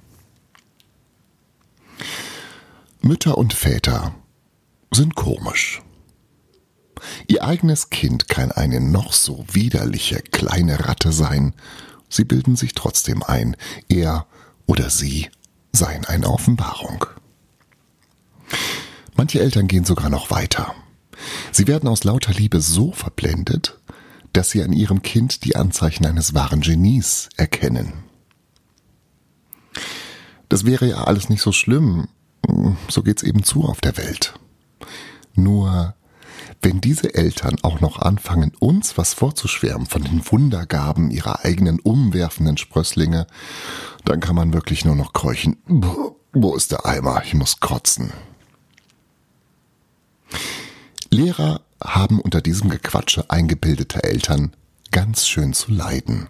Mütter 3.00 3.38
und 3.38 3.54
Väter 3.54 4.14
sind 4.92 5.14
komisch. 5.14 5.80
Ihr 7.26 7.42
eigenes 7.42 7.88
Kind 7.88 8.28
kann 8.28 8.52
eine 8.52 8.82
noch 8.82 9.14
so 9.14 9.46
widerliche 9.50 10.20
kleine 10.20 10.88
Ratte 10.88 11.10
sein, 11.10 11.54
sie 12.10 12.24
bilden 12.24 12.54
sich 12.54 12.74
trotzdem 12.74 13.22
ein, 13.22 13.56
er 13.88 14.26
oder 14.66 14.90
sie 14.90 15.30
seien 15.72 16.04
eine 16.04 16.28
Offenbarung. 16.28 17.06
Manche 19.14 19.40
Eltern 19.40 19.68
gehen 19.68 19.86
sogar 19.86 20.10
noch 20.10 20.30
weiter. 20.30 20.74
Sie 21.50 21.66
werden 21.66 21.88
aus 21.88 22.04
lauter 22.04 22.34
Liebe 22.34 22.60
so 22.60 22.92
verblendet, 22.92 23.79
dass 24.32 24.50
sie 24.50 24.62
an 24.62 24.72
ihrem 24.72 25.02
Kind 25.02 25.44
die 25.44 25.56
Anzeichen 25.56 26.06
eines 26.06 26.34
wahren 26.34 26.60
Genies 26.60 27.28
erkennen. 27.36 27.92
Das 30.48 30.64
wäre 30.64 30.88
ja 30.88 31.04
alles 31.04 31.28
nicht 31.28 31.42
so 31.42 31.52
schlimm, 31.52 32.08
so 32.88 33.02
geht's 33.02 33.22
eben 33.22 33.44
zu 33.44 33.64
auf 33.64 33.80
der 33.80 33.96
Welt. 33.96 34.34
Nur 35.34 35.94
wenn 36.62 36.80
diese 36.80 37.14
Eltern 37.14 37.56
auch 37.62 37.80
noch 37.80 37.98
anfangen, 37.98 38.52
uns 38.58 38.98
was 38.98 39.14
vorzuschwärmen 39.14 39.86
von 39.86 40.02
den 40.02 40.22
Wundergaben 40.30 41.10
ihrer 41.10 41.44
eigenen 41.44 41.80
umwerfenden 41.80 42.58
Sprösslinge, 42.58 43.26
dann 44.04 44.20
kann 44.20 44.36
man 44.36 44.52
wirklich 44.52 44.84
nur 44.84 44.96
noch 44.96 45.12
keuchen. 45.12 45.56
Wo 46.32 46.54
ist 46.54 46.72
der 46.72 46.84
Eimer? 46.84 47.22
Ich 47.24 47.34
muss 47.34 47.60
kotzen. 47.60 48.12
Lehrer 51.10 51.62
haben 51.82 52.20
unter 52.20 52.40
diesem 52.40 52.70
Gequatsche 52.70 53.30
eingebildete 53.30 54.04
Eltern 54.04 54.52
ganz 54.90 55.26
schön 55.26 55.52
zu 55.52 55.72
leiden. 55.72 56.28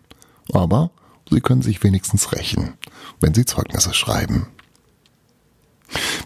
Aber 0.53 0.91
sie 1.31 1.41
können 1.41 1.63
sich 1.63 1.83
wenigstens 1.83 2.33
rächen, 2.33 2.75
wenn 3.21 3.35
sie 3.35 3.45
Zeugnisse 3.45 3.95
schreiben. 3.95 4.49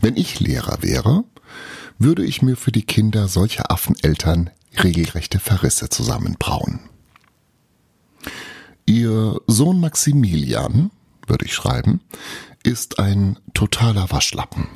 Wenn 0.01 0.17
ich 0.17 0.41
Lehrer 0.41 0.83
wäre, 0.83 1.25
würde 1.99 2.25
ich 2.25 2.43
mir 2.43 2.57
für 2.57 2.73
die 2.73 2.83
Kinder 2.85 3.29
solcher 3.29 3.71
Affeneltern 3.71 4.51
regelrechte 4.83 5.39
Verrisse 5.39 5.89
zusammenbrauen. 5.89 6.81
Ihr 8.87 9.41
Sohn 9.47 9.81
Maximilian, 9.81 10.91
würde 11.27 11.47
ich 11.47 11.55
schreiben, 11.55 12.01
ist 12.63 12.99
ein 12.99 13.39
totaler 13.55 14.11
Waschlappen. 14.11 14.69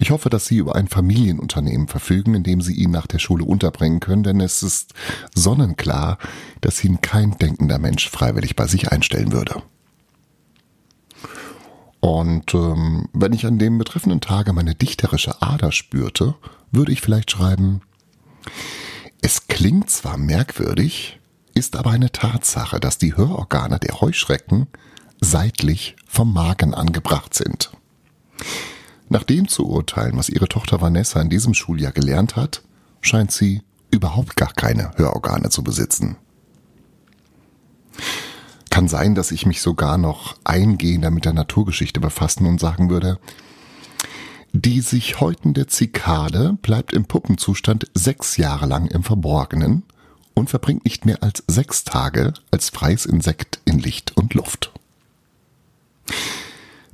Ich 0.00 0.12
hoffe, 0.12 0.30
dass 0.30 0.46
Sie 0.46 0.58
über 0.58 0.76
ein 0.76 0.86
Familienunternehmen 0.86 1.88
verfügen, 1.88 2.34
in 2.34 2.44
dem 2.44 2.60
Sie 2.60 2.74
ihn 2.74 2.92
nach 2.92 3.08
der 3.08 3.18
Schule 3.18 3.44
unterbringen 3.44 3.98
können, 3.98 4.22
denn 4.22 4.40
es 4.40 4.62
ist 4.62 4.94
sonnenklar, 5.34 6.18
dass 6.60 6.84
ihn 6.84 7.00
kein 7.00 7.36
denkender 7.36 7.78
Mensch 7.78 8.08
freiwillig 8.08 8.54
bei 8.54 8.68
sich 8.68 8.92
einstellen 8.92 9.32
würde. 9.32 9.62
Und 12.00 12.54
ähm, 12.54 13.08
wenn 13.12 13.32
ich 13.32 13.44
an 13.44 13.58
dem 13.58 13.76
betreffenden 13.76 14.20
Tage 14.20 14.52
meine 14.52 14.76
dichterische 14.76 15.42
Ader 15.42 15.72
spürte, 15.72 16.36
würde 16.70 16.92
ich 16.92 17.00
vielleicht 17.00 17.32
schreiben, 17.32 17.80
es 19.20 19.48
klingt 19.48 19.90
zwar 19.90 20.16
merkwürdig, 20.16 21.18
ist 21.54 21.74
aber 21.74 21.90
eine 21.90 22.12
Tatsache, 22.12 22.78
dass 22.78 22.98
die 22.98 23.16
Hörorgane 23.16 23.80
der 23.80 24.00
Heuschrecken 24.00 24.68
seitlich 25.20 25.96
vom 26.06 26.32
Magen 26.32 26.72
angebracht 26.72 27.34
sind. 27.34 27.72
Nach 29.08 29.22
dem 29.22 29.48
zu 29.48 29.66
urteilen, 29.66 30.16
was 30.16 30.28
ihre 30.28 30.48
Tochter 30.48 30.80
Vanessa 30.80 31.20
in 31.20 31.30
diesem 31.30 31.54
Schuljahr 31.54 31.92
gelernt 31.92 32.36
hat, 32.36 32.62
scheint 33.00 33.32
sie 33.32 33.62
überhaupt 33.90 34.36
gar 34.36 34.52
keine 34.52 34.92
Hörorgane 34.96 35.48
zu 35.48 35.62
besitzen. 35.62 36.16
Kann 38.70 38.88
sein, 38.88 39.14
dass 39.14 39.30
ich 39.30 39.46
mich 39.46 39.62
sogar 39.62 39.98
noch 39.98 40.36
eingehender 40.44 41.10
mit 41.10 41.24
der 41.24 41.32
Naturgeschichte 41.32 42.00
befassen 42.00 42.46
und 42.46 42.60
sagen 42.60 42.90
würde, 42.90 43.18
die 44.52 44.80
sich 44.80 45.20
häutende 45.20 45.66
Zikade 45.66 46.56
bleibt 46.62 46.92
im 46.92 47.06
Puppenzustand 47.06 47.90
sechs 47.94 48.36
Jahre 48.36 48.66
lang 48.66 48.86
im 48.86 49.02
Verborgenen 49.02 49.84
und 50.34 50.50
verbringt 50.50 50.84
nicht 50.84 51.06
mehr 51.06 51.22
als 51.22 51.42
sechs 51.48 51.84
Tage 51.84 52.34
als 52.50 52.70
freies 52.70 53.06
Insekt 53.06 53.60
in 53.64 53.78
Licht 53.78 54.16
und 54.16 54.34
Luft. 54.34 54.72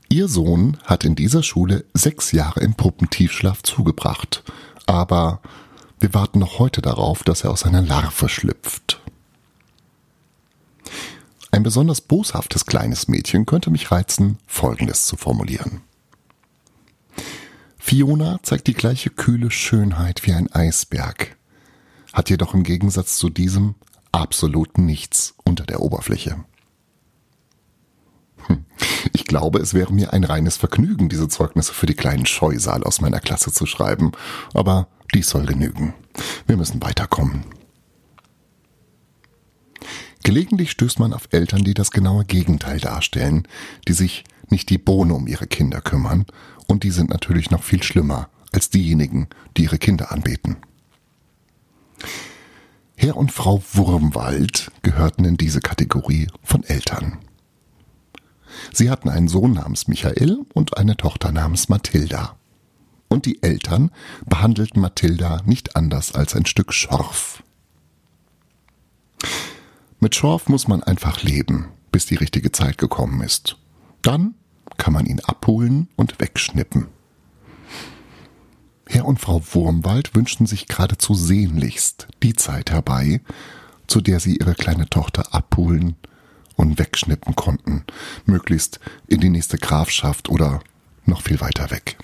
Ihr 0.09 0.29
Sohn 0.29 0.79
hat 0.85 1.05
in 1.05 1.15
dieser 1.15 1.43
Schule 1.43 1.85
sechs 1.95 2.33
Jahre 2.33 2.61
im 2.61 2.75
Puppentiefschlaf 2.75 3.63
zugebracht, 3.63 4.45
aber 4.87 5.41
wir 5.99 6.15
warten 6.15 6.39
noch 6.39 6.59
heute 6.59 6.83
darauf, 6.83 7.23
dass 7.23 7.45
er 7.45 7.51
aus 7.51 7.61
seiner 7.61 7.83
Larve 7.83 8.29
schlüpft. 8.29 9.01
Ein 11.51 11.63
besonders 11.63 12.01
boshaftes 12.01 12.67
kleines 12.67 13.09
Mädchen 13.09 13.47
könnte 13.47 13.71
mich 13.71 13.91
reizen, 13.91 14.39
Folgendes 14.47 15.07
zu 15.07 15.17
formulieren. 15.17 15.83
Fiona 17.79 18.41
zeigt 18.43 18.67
die 18.67 18.75
gleiche 18.75 19.11
kühle 19.11 19.51
Schönheit 19.51 20.27
wie 20.27 20.33
ein 20.33 20.53
Eisberg, 20.53 21.37
hat 22.13 22.29
jedoch 22.29 22.55
im 22.55 22.65
Gegensatz 22.65 23.17
zu 23.17 23.31
diesem 23.31 23.75
absolut 24.11 24.79
nichts 24.79 25.35
unter 25.45 25.65
der 25.65 25.81
Oberfläche. 25.81 26.45
Hm. 28.47 28.65
Ich 29.25 29.29
glaube, 29.29 29.59
es 29.59 29.73
wäre 29.73 29.91
mir 29.91 30.13
ein 30.13 30.23
reines 30.23 30.59
Vergnügen, 30.59 31.09
diese 31.09 31.29
Zeugnisse 31.29 31.73
für 31.73 31.87
die 31.87 31.95
kleinen 31.95 32.27
Scheusal 32.27 32.85
aus 32.85 33.01
meiner 33.01 33.21
Klasse 33.21 33.51
zu 33.53 33.65
schreiben, 33.65 34.13
aber 34.53 34.87
dies 35.15 35.31
soll 35.31 35.47
genügen. 35.47 35.95
Wir 36.47 36.59
müssen 36.59 36.83
weiterkommen. 36.83 37.47
Gelegentlich 40.25 40.71
stößt 40.71 40.99
man 40.99 41.15
auf 41.15 41.29
Eltern, 41.31 41.65
die 41.65 41.73
das 41.73 41.91
genaue 41.91 42.27
Gegenteil 42.27 42.81
darstellen, 42.81 43.49
die 43.89 43.95
sich 43.95 44.25
nicht 44.51 44.69
die 44.69 44.77
Bohne 44.77 45.15
um 45.15 45.27
ihre 45.27 45.47
Kinder 45.47 45.81
kümmern, 45.81 46.27
und 46.67 46.83
die 46.83 46.91
sind 46.91 47.09
natürlich 47.09 47.51
noch 47.51 47.63
viel 47.63 47.83
schlimmer 47.83 48.29
als 48.53 48.69
diejenigen, 48.69 49.29
die 49.57 49.65
ihre 49.65 49.79
Kinder 49.79 50.13
anbeten. 50.13 50.59
Herr 52.95 53.17
und 53.17 53.33
Frau 53.33 53.63
Wurmwald 53.73 54.71
gehörten 54.83 55.25
in 55.25 55.39
diese 55.39 55.61
Kategorie 55.61 56.27
von 56.43 56.63
Eltern. 56.63 57.21
Sie 58.73 58.91
hatten 58.91 59.09
einen 59.09 59.29
Sohn 59.29 59.53
namens 59.53 59.89
Michael 59.89 60.39
und 60.55 60.77
eine 60.77 60.97
Tochter 60.97 61.33
namens 61.33 61.69
Mathilda. 61.69 62.37
Und 63.09 63.27
die 63.27 63.43
Eltern 63.43 63.91
behandelten 64.27 64.81
Mathilda 64.81 65.43
nicht 65.45 65.77
anders 65.77 66.15
als 66.15 66.35
ein 66.35 66.47
Stück 66.47 66.73
Schorf. 66.73 67.43
Mit 70.01 70.15
Schorf 70.15 70.49
muss 70.49 70.69
man 70.69 70.83
einfach 70.83 71.23
leben, 71.23 71.69
bis 71.93 72.07
die 72.07 72.17
richtige 72.17 72.53
Zeit 72.53 72.79
gekommen 72.79 73.21
ist. 73.21 73.57
Dann 74.03 74.35
kann 74.77 74.93
man 74.93 75.07
ihn 75.07 75.21
abholen 75.21 75.89
und 75.97 76.21
wegschnippen. 76.21 76.89
Herr 78.87 79.07
und 79.07 79.19
Frau 79.19 79.43
Wurmwald 79.53 80.15
wünschten 80.15 80.47
sich 80.47 80.67
geradezu 80.67 81.15
sehnlichst 81.15 82.09
die 82.23 82.35
Zeit 82.35 82.71
herbei, 82.71 83.23
zu 83.87 84.01
der 84.01 84.21
sie 84.21 84.37
ihre 84.37 84.55
kleine 84.55 84.91
Tochter 84.91 85.35
abholen 85.35 85.97
und 86.57 86.79
wegschnippen 86.79 87.35
konnten, 87.35 87.85
möglichst 88.27 88.81
in 89.07 89.21
die 89.21 89.31
nächste 89.31 89.59
Grafschaft 89.59 90.29
oder 90.29 90.61
noch 91.07 91.23
viel 91.23 91.41
weiter 91.41 91.71
weg. 91.71 91.97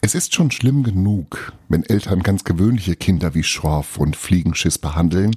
Es 0.00 0.14
ist 0.14 0.34
schon 0.34 0.50
schlimm 0.50 0.82
genug, 0.82 1.52
wenn 1.68 1.84
Eltern 1.84 2.22
ganz 2.22 2.44
gewöhnliche 2.44 2.96
Kinder 2.96 3.34
wie 3.34 3.44
Schorf 3.44 3.96
und 3.96 4.16
Fliegenschiss 4.16 4.78
behandeln, 4.78 5.36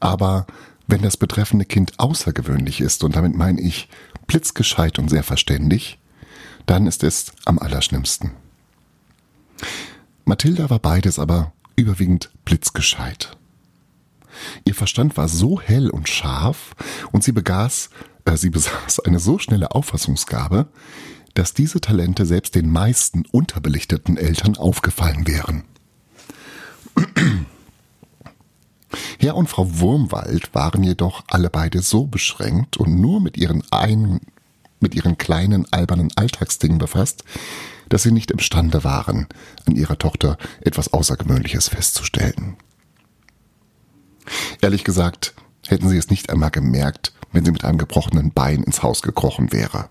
aber 0.00 0.46
wenn 0.86 1.02
das 1.02 1.16
betreffende 1.16 1.64
Kind 1.64 1.98
außergewöhnlich 1.98 2.80
ist, 2.80 3.04
und 3.04 3.16
damit 3.16 3.34
meine 3.34 3.60
ich 3.60 3.88
blitzgescheit 4.26 4.98
und 4.98 5.08
sehr 5.08 5.22
verständig, 5.22 5.98
dann 6.66 6.86
ist 6.86 7.02
es 7.02 7.32
am 7.44 7.58
allerschlimmsten. 7.58 8.30
Mathilda 10.24 10.70
war 10.70 10.78
beides 10.78 11.18
aber 11.18 11.52
überwiegend 11.76 12.30
blitzgescheit. 12.44 13.36
Ihr 14.64 14.74
Verstand 14.74 15.16
war 15.16 15.28
so 15.28 15.60
hell 15.60 15.90
und 15.90 16.08
scharf 16.08 16.74
und 17.12 17.24
sie 17.24 17.32
begaß 17.32 17.90
Äh, 18.24 18.36
sie 18.36 18.50
besaß 18.50 19.00
eine 19.00 19.18
so 19.18 19.38
schnelle 19.38 19.72
Auffassungsgabe, 19.72 20.66
dass 21.34 21.54
diese 21.54 21.80
Talente 21.80 22.26
selbst 22.26 22.54
den 22.54 22.70
meisten 22.70 23.24
unterbelichteten 23.30 24.16
Eltern 24.16 24.56
aufgefallen 24.56 25.26
wären. 25.26 25.64
Herr 29.18 29.34
und 29.36 29.48
Frau 29.48 29.80
Wurmwald 29.80 30.54
waren 30.54 30.84
jedoch 30.84 31.24
alle 31.28 31.50
beide 31.50 31.82
so 31.82 32.06
beschränkt 32.06 32.76
und 32.76 33.00
nur 33.00 33.20
mit 33.20 33.36
ihren 33.36 33.64
einen, 33.72 34.20
mit 34.78 34.94
ihren 34.94 35.18
kleinen 35.18 35.66
albernen 35.72 36.10
Alltagsdingen 36.14 36.78
befasst, 36.78 37.24
dass 37.88 38.04
sie 38.04 38.12
nicht 38.12 38.30
imstande 38.30 38.84
waren, 38.84 39.26
an 39.66 39.74
ihrer 39.74 39.98
Tochter 39.98 40.38
etwas 40.60 40.92
Außergewöhnliches 40.92 41.68
festzustellen. 41.68 42.56
Ehrlich 44.64 44.84
gesagt, 44.84 45.34
hätten 45.66 45.90
sie 45.90 45.98
es 45.98 46.08
nicht 46.08 46.30
einmal 46.30 46.50
gemerkt, 46.50 47.12
wenn 47.32 47.44
sie 47.44 47.52
mit 47.52 47.66
einem 47.66 47.76
gebrochenen 47.76 48.32
Bein 48.32 48.62
ins 48.62 48.82
Haus 48.82 49.02
gekrochen 49.02 49.52
wäre. 49.52 49.90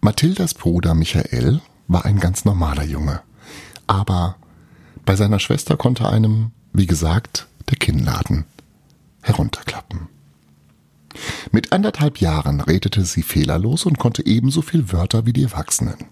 Mathildas 0.00 0.54
Bruder 0.54 0.94
Michael 0.96 1.60
war 1.86 2.04
ein 2.04 2.18
ganz 2.18 2.44
normaler 2.44 2.82
Junge, 2.82 3.22
aber 3.86 4.34
bei 5.04 5.14
seiner 5.14 5.38
Schwester 5.38 5.76
konnte 5.76 6.08
einem, 6.08 6.50
wie 6.72 6.86
gesagt, 6.86 7.46
der 7.70 7.78
Kinnladen 7.78 8.46
herunterklappen. 9.22 10.08
Mit 11.52 11.70
anderthalb 11.70 12.20
Jahren 12.20 12.60
redete 12.62 13.04
sie 13.04 13.22
fehlerlos 13.22 13.86
und 13.86 14.00
konnte 14.00 14.26
ebenso 14.26 14.60
viel 14.60 14.90
Wörter 14.90 15.24
wie 15.24 15.32
die 15.32 15.44
Erwachsenen. 15.44 16.06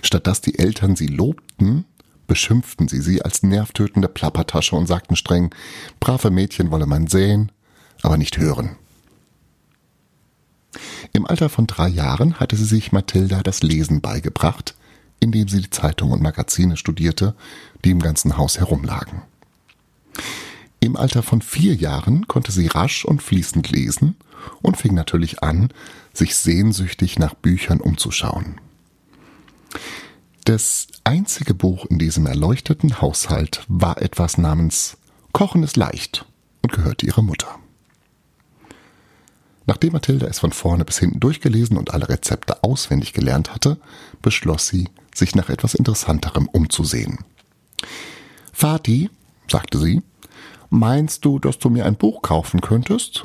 Statt 0.00 0.26
dass 0.26 0.40
die 0.40 0.58
Eltern 0.58 0.96
sie 0.96 1.08
lobten, 1.08 1.84
beschimpften 2.26 2.88
sie 2.88 3.00
sie 3.00 3.22
als 3.22 3.42
nervtötende 3.42 4.08
Plappertasche 4.08 4.76
und 4.76 4.86
sagten 4.86 5.16
streng, 5.16 5.54
brave 6.00 6.30
Mädchen 6.30 6.70
wolle 6.70 6.86
man 6.86 7.06
sehen, 7.06 7.52
aber 8.02 8.16
nicht 8.16 8.38
hören. 8.38 8.76
Im 11.12 11.26
Alter 11.26 11.48
von 11.48 11.66
drei 11.66 11.88
Jahren 11.88 12.40
hatte 12.40 12.56
sie 12.56 12.64
sich 12.64 12.92
Mathilda 12.92 13.42
das 13.42 13.62
Lesen 13.62 14.00
beigebracht, 14.00 14.74
indem 15.20 15.48
sie 15.48 15.62
die 15.62 15.70
Zeitungen 15.70 16.14
und 16.14 16.22
Magazine 16.22 16.76
studierte, 16.76 17.34
die 17.84 17.90
im 17.90 18.00
ganzen 18.00 18.36
Haus 18.36 18.58
herumlagen. 18.58 19.22
Im 20.80 20.96
Alter 20.96 21.22
von 21.22 21.40
vier 21.40 21.74
Jahren 21.74 22.28
konnte 22.28 22.52
sie 22.52 22.66
rasch 22.66 23.04
und 23.04 23.22
fließend 23.22 23.70
lesen 23.70 24.16
und 24.60 24.76
fing 24.76 24.94
natürlich 24.94 25.42
an, 25.42 25.70
sich 26.12 26.36
sehnsüchtig 26.36 27.18
nach 27.18 27.34
Büchern 27.34 27.80
umzuschauen. 27.80 28.60
Das 30.44 30.88
einzige 31.04 31.54
Buch 31.54 31.86
in 31.86 31.98
diesem 31.98 32.26
erleuchteten 32.26 33.00
Haushalt 33.00 33.64
war 33.66 34.02
etwas 34.02 34.36
namens 34.36 34.98
Kochen 35.32 35.62
ist 35.62 35.78
leicht 35.78 36.26
und 36.62 36.70
gehörte 36.70 37.06
ihrer 37.06 37.22
Mutter. 37.22 37.48
Nachdem 39.64 39.94
Mathilda 39.94 40.26
es 40.26 40.40
von 40.40 40.52
vorne 40.52 40.84
bis 40.84 40.98
hinten 40.98 41.18
durchgelesen 41.18 41.78
und 41.78 41.94
alle 41.94 42.10
Rezepte 42.10 42.62
auswendig 42.62 43.14
gelernt 43.14 43.54
hatte, 43.54 43.78
beschloss 44.20 44.68
sie, 44.68 44.90
sich 45.14 45.34
nach 45.34 45.48
etwas 45.48 45.72
Interessanterem 45.72 46.46
umzusehen. 46.48 47.20
Vati, 48.52 49.08
sagte 49.50 49.78
sie, 49.78 50.02
meinst 50.68 51.24
du, 51.24 51.38
dass 51.38 51.58
du 51.58 51.70
mir 51.70 51.86
ein 51.86 51.96
Buch 51.96 52.20
kaufen 52.20 52.60
könntest? 52.60 53.24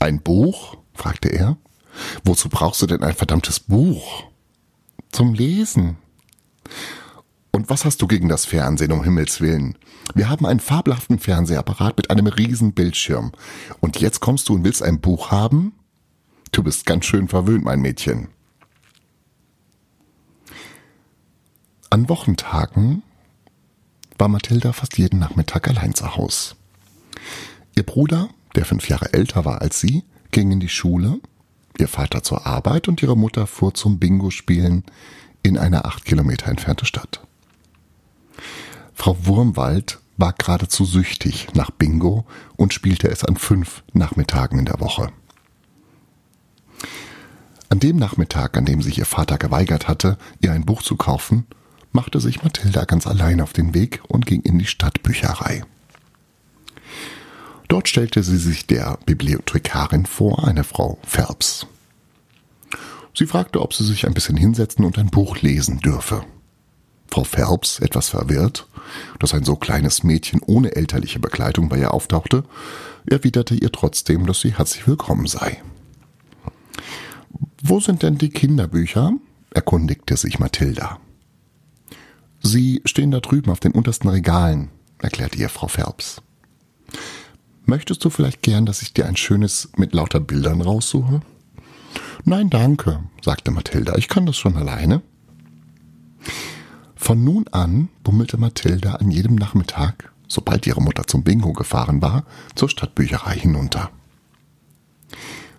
Ein 0.00 0.20
Buch? 0.20 0.78
fragte 0.94 1.28
er. 1.28 1.56
Wozu 2.24 2.48
brauchst 2.48 2.82
du 2.82 2.86
denn 2.86 3.04
ein 3.04 3.14
verdammtes 3.14 3.60
Buch? 3.60 4.24
Zum 5.12 5.34
Lesen. 5.34 5.96
Und 7.54 7.70
was 7.70 7.84
hast 7.84 8.02
du 8.02 8.08
gegen 8.08 8.28
das 8.28 8.46
Fernsehen, 8.46 8.90
um 8.90 9.04
Himmels 9.04 9.40
willen? 9.40 9.78
Wir 10.12 10.28
haben 10.28 10.44
einen 10.44 10.58
fabelhaften 10.58 11.20
Fernsehapparat 11.20 11.96
mit 11.96 12.10
einem 12.10 12.26
riesen 12.26 12.72
Bildschirm. 12.72 13.30
Und 13.78 14.00
jetzt 14.00 14.18
kommst 14.18 14.48
du 14.48 14.54
und 14.54 14.64
willst 14.64 14.82
ein 14.82 15.00
Buch 15.00 15.30
haben? 15.30 15.72
Du 16.50 16.64
bist 16.64 16.84
ganz 16.84 17.04
schön 17.04 17.28
verwöhnt, 17.28 17.62
mein 17.62 17.80
Mädchen. 17.80 18.26
An 21.90 22.08
Wochentagen 22.08 23.04
war 24.18 24.26
Mathilda 24.26 24.72
fast 24.72 24.98
jeden 24.98 25.20
Nachmittag 25.20 25.68
allein 25.68 25.94
zu 25.94 26.16
Haus. 26.16 26.56
Ihr 27.76 27.84
Bruder, 27.84 28.30
der 28.56 28.64
fünf 28.64 28.88
Jahre 28.88 29.12
älter 29.12 29.44
war 29.44 29.62
als 29.62 29.78
sie, 29.78 30.02
ging 30.32 30.50
in 30.50 30.58
die 30.58 30.68
Schule, 30.68 31.20
ihr 31.78 31.86
Vater 31.86 32.24
zur 32.24 32.48
Arbeit 32.48 32.88
und 32.88 33.00
ihre 33.00 33.16
Mutter 33.16 33.46
fuhr 33.46 33.74
zum 33.74 34.00
Bingo-Spielen 34.00 34.82
in 35.44 35.56
eine 35.56 35.84
acht 35.84 36.04
Kilometer 36.04 36.48
entfernte 36.48 36.84
Stadt. 36.84 37.24
Frau 38.94 39.16
Wurmwald 39.26 39.98
war 40.16 40.32
geradezu 40.32 40.84
süchtig 40.84 41.48
nach 41.54 41.70
Bingo 41.70 42.24
und 42.56 42.72
spielte 42.72 43.08
es 43.08 43.24
an 43.24 43.36
fünf 43.36 43.82
Nachmittagen 43.92 44.58
in 44.58 44.64
der 44.64 44.80
Woche. 44.80 45.10
An 47.68 47.80
dem 47.80 47.96
Nachmittag, 47.96 48.56
an 48.56 48.64
dem 48.64 48.82
sich 48.82 48.98
ihr 48.98 49.06
Vater 49.06 49.36
geweigert 49.36 49.88
hatte, 49.88 50.16
ihr 50.40 50.52
ein 50.52 50.64
Buch 50.64 50.82
zu 50.82 50.96
kaufen, 50.96 51.46
machte 51.92 52.20
sich 52.20 52.42
Mathilda 52.42 52.84
ganz 52.84 53.06
allein 53.06 53.40
auf 53.40 53.52
den 53.52 53.74
Weg 53.74 54.00
und 54.08 54.26
ging 54.26 54.42
in 54.42 54.58
die 54.58 54.66
Stadtbücherei. 54.66 55.64
Dort 57.68 57.88
stellte 57.88 58.22
sie 58.22 58.38
sich 58.38 58.66
der 58.66 58.98
Bibliothekarin 59.06 60.06
vor, 60.06 60.46
eine 60.46 60.64
Frau 60.64 60.98
Phelps. 61.02 61.66
Sie 63.14 63.26
fragte, 63.26 63.60
ob 63.60 63.74
sie 63.74 63.84
sich 63.84 64.06
ein 64.06 64.14
bisschen 64.14 64.36
hinsetzen 64.36 64.84
und 64.84 64.98
ein 64.98 65.10
Buch 65.10 65.40
lesen 65.40 65.80
dürfe. 65.80 66.24
Frau 67.08 67.24
Phelps, 67.24 67.78
etwas 67.78 68.08
verwirrt, 68.08 68.66
dass 69.20 69.34
ein 69.34 69.44
so 69.44 69.56
kleines 69.56 70.02
Mädchen 70.02 70.40
ohne 70.44 70.74
elterliche 70.74 71.20
Begleitung 71.20 71.68
bei 71.68 71.78
ihr 71.78 71.94
auftauchte, 71.94 72.44
erwiderte 73.06 73.54
ihr 73.54 73.70
trotzdem, 73.70 74.26
dass 74.26 74.40
sie 74.40 74.56
herzlich 74.56 74.86
willkommen 74.86 75.26
sei. 75.26 75.62
Wo 77.62 77.80
sind 77.80 78.02
denn 78.02 78.18
die 78.18 78.30
Kinderbücher? 78.30 79.12
erkundigte 79.50 80.16
sich 80.16 80.38
Mathilda. 80.38 80.98
Sie 82.42 82.82
stehen 82.84 83.10
da 83.10 83.20
drüben 83.20 83.50
auf 83.50 83.60
den 83.60 83.72
untersten 83.72 84.08
Regalen, 84.08 84.70
erklärte 84.98 85.38
ihr 85.38 85.48
Frau 85.48 85.68
Phelps. 85.68 86.20
Möchtest 87.64 88.04
du 88.04 88.10
vielleicht 88.10 88.42
gern, 88.42 88.66
dass 88.66 88.82
ich 88.82 88.92
dir 88.92 89.06
ein 89.06 89.16
schönes 89.16 89.70
mit 89.76 89.94
lauter 89.94 90.20
Bildern 90.20 90.60
raussuche? 90.60 91.22
Nein, 92.24 92.50
danke, 92.50 93.04
sagte 93.22 93.50
Mathilda, 93.50 93.96
ich 93.96 94.08
kann 94.08 94.26
das 94.26 94.36
schon 94.36 94.56
alleine. 94.56 95.02
Von 97.04 97.22
nun 97.22 97.46
an 97.48 97.90
bummelte 98.02 98.38
Mathilda 98.38 98.94
an 98.94 99.10
jedem 99.10 99.34
Nachmittag, 99.34 100.10
sobald 100.26 100.66
ihre 100.66 100.80
Mutter 100.80 101.06
zum 101.06 101.22
Bingo 101.22 101.52
gefahren 101.52 102.00
war, 102.00 102.24
zur 102.54 102.70
Stadtbücherei 102.70 103.36
hinunter. 103.38 103.90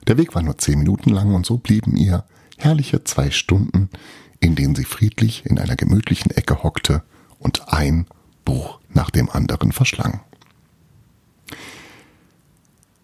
Der 0.08 0.17
Weg 0.17 0.34
war 0.34 0.41
nur 0.41 0.58
zehn 0.58 0.79
Minuten 0.79 1.12
lang 1.12 1.36
und 1.36 1.45
so 1.45 1.60
blieben 1.60 1.97
ihr 1.97 2.23
herrliche 2.58 3.03
zwei 3.03 3.29
Stunden, 3.29 3.91
in 4.39 4.55
denen 4.55 4.73
sie 4.73 4.86
friedlich 4.86 5.45
in 5.45 5.60
einer 5.60 5.75
gemütlichen 5.75 6.31
Ecke 6.31 6.63
hockte 6.63 7.03
und 7.38 7.71
ein 7.71 8.08
Buch 8.43 8.79
nach 8.89 9.12
dem 9.12 9.29
anderen 9.29 9.71
verschlang. 9.71 10.21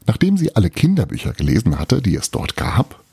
Nachdem 0.07 0.37
sie 0.37 0.55
alle 0.55 0.71
Kinderbücher 0.71 1.33
gelesen 1.33 1.77
hatte, 1.77 2.01
die 2.01 2.15
es 2.15 2.31
dort 2.31 2.55
gab, 2.55 3.03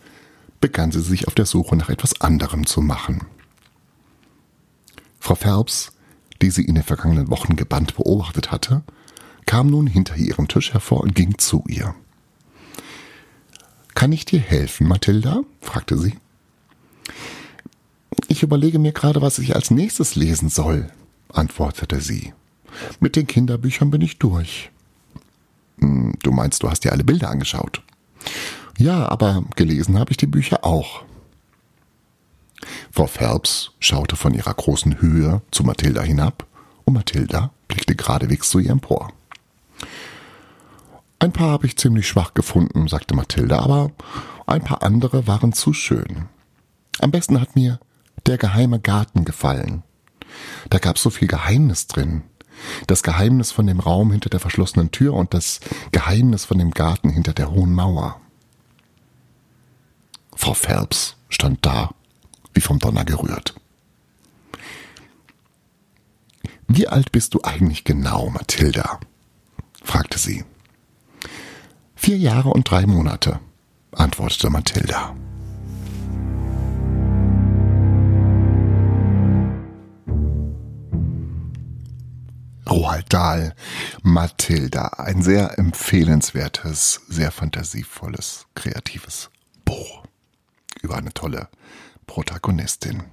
begann 0.63 0.91
sie 0.91 1.03
sich 1.03 1.29
auf 1.29 1.35
der 1.35 1.45
Suche 1.45 1.77
nach 1.77 1.91
etwas 1.91 2.19
anderem 2.23 2.65
zu 2.65 2.81
machen. 2.81 3.27
Frau 5.21 5.35
Phelps, 5.35 5.93
die 6.41 6.51
sie 6.51 6.65
in 6.65 6.75
den 6.75 6.85
vergangenen 6.85 7.31
Wochen 7.31 7.57
gebannt 7.57 7.97
beobachtet 7.97 8.51
hatte, 8.51 8.83
kam 9.47 9.69
nun 9.69 9.87
hinter 9.87 10.17
ihrem 10.17 10.49
Tisch 10.49 10.73
hervor 10.73 11.01
und 11.01 11.15
ging 11.15 11.39
zu 11.39 11.65
ihr. 11.69 11.95
Kann 13.95 14.13
ich 14.13 14.25
dir 14.25 14.41
helfen, 14.41 14.87
Mathilda? 14.87 15.43
fragte 15.61 15.99
sie. 15.99 16.15
Ich 18.29 18.43
überlege 18.43 18.79
mir 18.79 18.93
gerade, 18.93 19.23
was 19.23 19.39
ich 19.39 19.57
als 19.57 19.71
nächstes 19.71 20.15
lesen 20.15 20.51
soll, 20.51 20.91
antwortete 21.33 22.01
sie. 22.01 22.33
Mit 23.01 23.17
den 23.17 23.27
Kinderbüchern 23.27 23.91
bin 23.91 24.03
ich 24.03 24.19
durch. 24.19 24.71
Hm, 25.81 26.15
du 26.23 26.31
meinst, 26.31 26.63
du 26.63 26.71
hast 26.71 26.85
dir 26.85 26.93
alle 26.93 27.05
Bilder 27.05 27.31
angeschaut? 27.31 27.83
Ja, 28.77 29.09
aber 29.09 29.45
gelesen 29.57 29.99
habe 29.99 30.11
ich 30.13 30.17
die 30.17 30.27
Bücher 30.27 30.65
auch. 30.65 31.03
Frau 32.91 33.07
Phelps 33.07 33.73
schaute 33.81 34.17
von 34.17 34.35
ihrer 34.35 34.55
großen 34.55 35.01
Höhe 35.01 35.43
zu 35.51 35.65
Mathilda 35.65 36.03
hinab 36.03 36.47
und 36.85 36.95
Mathilda 36.95 37.53
blickte 37.69 37.95
geradewegs 37.95 38.51
zu 38.51 38.59
ihr 38.59 38.71
empor. 38.71 39.13
Ein 41.21 41.33
paar 41.33 41.51
habe 41.51 41.67
ich 41.67 41.77
ziemlich 41.77 42.07
schwach 42.07 42.35
gefunden, 42.35 42.89
sagte 42.89 43.15
Mathilda, 43.15 43.59
aber 43.59 43.91
ein 44.47 44.63
paar 44.63 44.83
andere 44.83 45.27
waren 45.27 45.53
zu 45.53 45.73
schön. 45.73 46.27
Am 47.01 47.11
besten 47.11 47.41
hat 47.41 47.57
mir 47.57 47.81
der 48.27 48.39
geheime 48.39 48.81
Garten 48.81 49.25
gefallen. 49.25 49.83
Da 50.71 50.79
gab 50.79 50.99
so 50.99 51.11
viel 51.11 51.29
Geheimnis 51.29 51.87
drin. 51.87 52.23
Das 52.87 53.03
Geheimnis 53.03 53.53
von 53.53 53.67
dem 53.67 53.81
Raum 53.81 54.11
hinter 54.11 54.31
der 54.31 54.41
verschlossenen 54.41 54.91
Tür 54.91 55.15
und 55.15 55.35
das 55.35 55.61
Geheimnis 55.93 56.45
von 56.45 56.59
dem 56.59 56.71
Garten 56.71 57.11
hinter 57.11 57.33
der 57.33 57.51
hohen 57.51 57.73
Mauer. 57.73 58.21
Frau 60.35 60.55
Phelps 60.55 61.17
stand 61.29 61.65
da, 61.65 61.91
wie 62.59 62.61
vom 62.61 62.81
Donner 62.81 63.05
gerührt. 63.05 63.55
Wie 66.67 66.89
alt 66.89 67.13
bist 67.13 67.35
du 67.35 67.43
eigentlich 67.45 67.85
genau, 67.85 68.31
Mathilda? 68.31 68.99
fragte 69.81 70.19
sie. 70.19 70.45
Vier 71.95 72.19
Jahre 72.19 72.49
und 72.51 72.69
drei 72.69 72.85
Monate, 72.85 73.39
antwortete 73.93 74.51
Mathilda. 74.51 75.15
Roald 82.69 83.13
Dahl, 83.13 83.55
Mathilda, 84.03 84.89
ein 84.97 85.23
sehr 85.23 85.57
empfehlenswertes, 85.61 87.03
sehr 87.07 87.31
fantasievolles, 87.31 88.47
kreatives 88.57 89.31
Buch 89.65 90.03
über 90.83 90.97
eine 90.97 91.15
tolle 91.15 91.49
Protagonistin. 92.09 93.05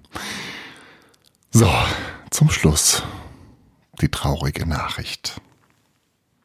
So, 1.52 1.72
zum 2.32 2.50
Schluss 2.50 3.04
die 4.02 4.10
traurige 4.10 4.66
Nachricht. 4.66 5.40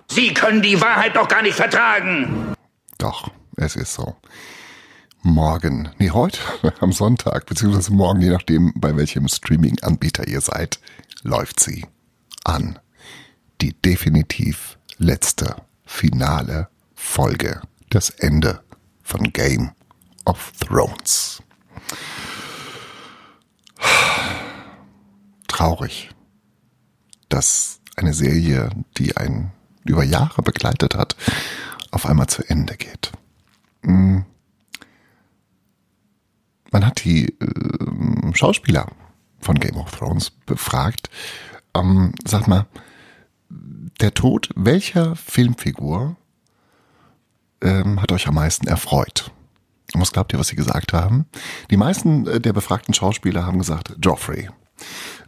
Sie 0.08 0.34
können 0.34 0.60
die 0.60 0.80
Wahrheit 0.80 1.16
doch 1.16 1.28
gar 1.28 1.40
nicht 1.40 1.54
vertragen. 1.54 2.54
Doch, 2.98 3.30
es 3.56 3.76
ist 3.76 3.94
so. 3.94 4.16
Morgen, 5.22 5.90
nee, 5.98 6.10
heute, 6.10 6.38
am 6.80 6.92
Sonntag, 6.92 7.46
beziehungsweise 7.46 7.92
morgen, 7.92 8.20
je 8.20 8.30
nachdem, 8.30 8.72
bei 8.76 8.94
welchem 8.94 9.28
Streaming-Anbieter 9.28 10.28
ihr 10.28 10.40
seid, 10.40 10.80
läuft 11.22 11.60
sie 11.60 11.86
an 12.44 12.78
die 13.60 13.72
definitiv 13.72 14.78
letzte, 14.98 15.56
finale 15.84 16.68
Folge, 16.94 17.60
das 17.90 18.10
Ende 18.10 18.62
von 19.02 19.32
Game 19.32 19.72
of 20.24 20.52
Thrones. 20.60 21.42
Traurig, 25.48 26.10
dass 27.28 27.80
eine 27.96 28.14
Serie, 28.14 28.70
die 28.96 29.16
einen 29.16 29.52
über 29.84 30.04
Jahre 30.04 30.42
begleitet 30.42 30.94
hat, 30.94 31.16
auf 31.90 32.06
einmal 32.06 32.28
zu 32.28 32.42
Ende 32.48 32.76
geht. 32.76 33.12
Hm. 33.82 34.24
Man 36.70 36.86
hat 36.86 37.04
die 37.04 37.28
äh, 37.40 38.34
Schauspieler 38.34 38.86
von 39.40 39.58
Game 39.58 39.76
of 39.76 39.90
Thrones 39.90 40.30
befragt. 40.30 41.10
Ähm, 41.74 42.14
sag 42.24 42.46
mal, 42.46 42.66
der 44.00 44.14
Tod 44.14 44.50
welcher 44.54 45.16
Filmfigur 45.16 46.16
ähm, 47.60 48.00
hat 48.00 48.12
euch 48.12 48.28
am 48.28 48.34
meisten 48.34 48.66
erfreut? 48.66 49.32
Und 49.94 50.00
was 50.00 50.12
glaubt 50.12 50.32
ihr, 50.32 50.38
was 50.38 50.48
sie 50.48 50.56
gesagt 50.56 50.92
haben? 50.92 51.26
Die 51.70 51.76
meisten 51.76 52.26
äh, 52.26 52.40
der 52.40 52.52
befragten 52.52 52.94
Schauspieler 52.94 53.44
haben 53.46 53.58
gesagt, 53.58 53.96
Joffrey. 54.02 54.48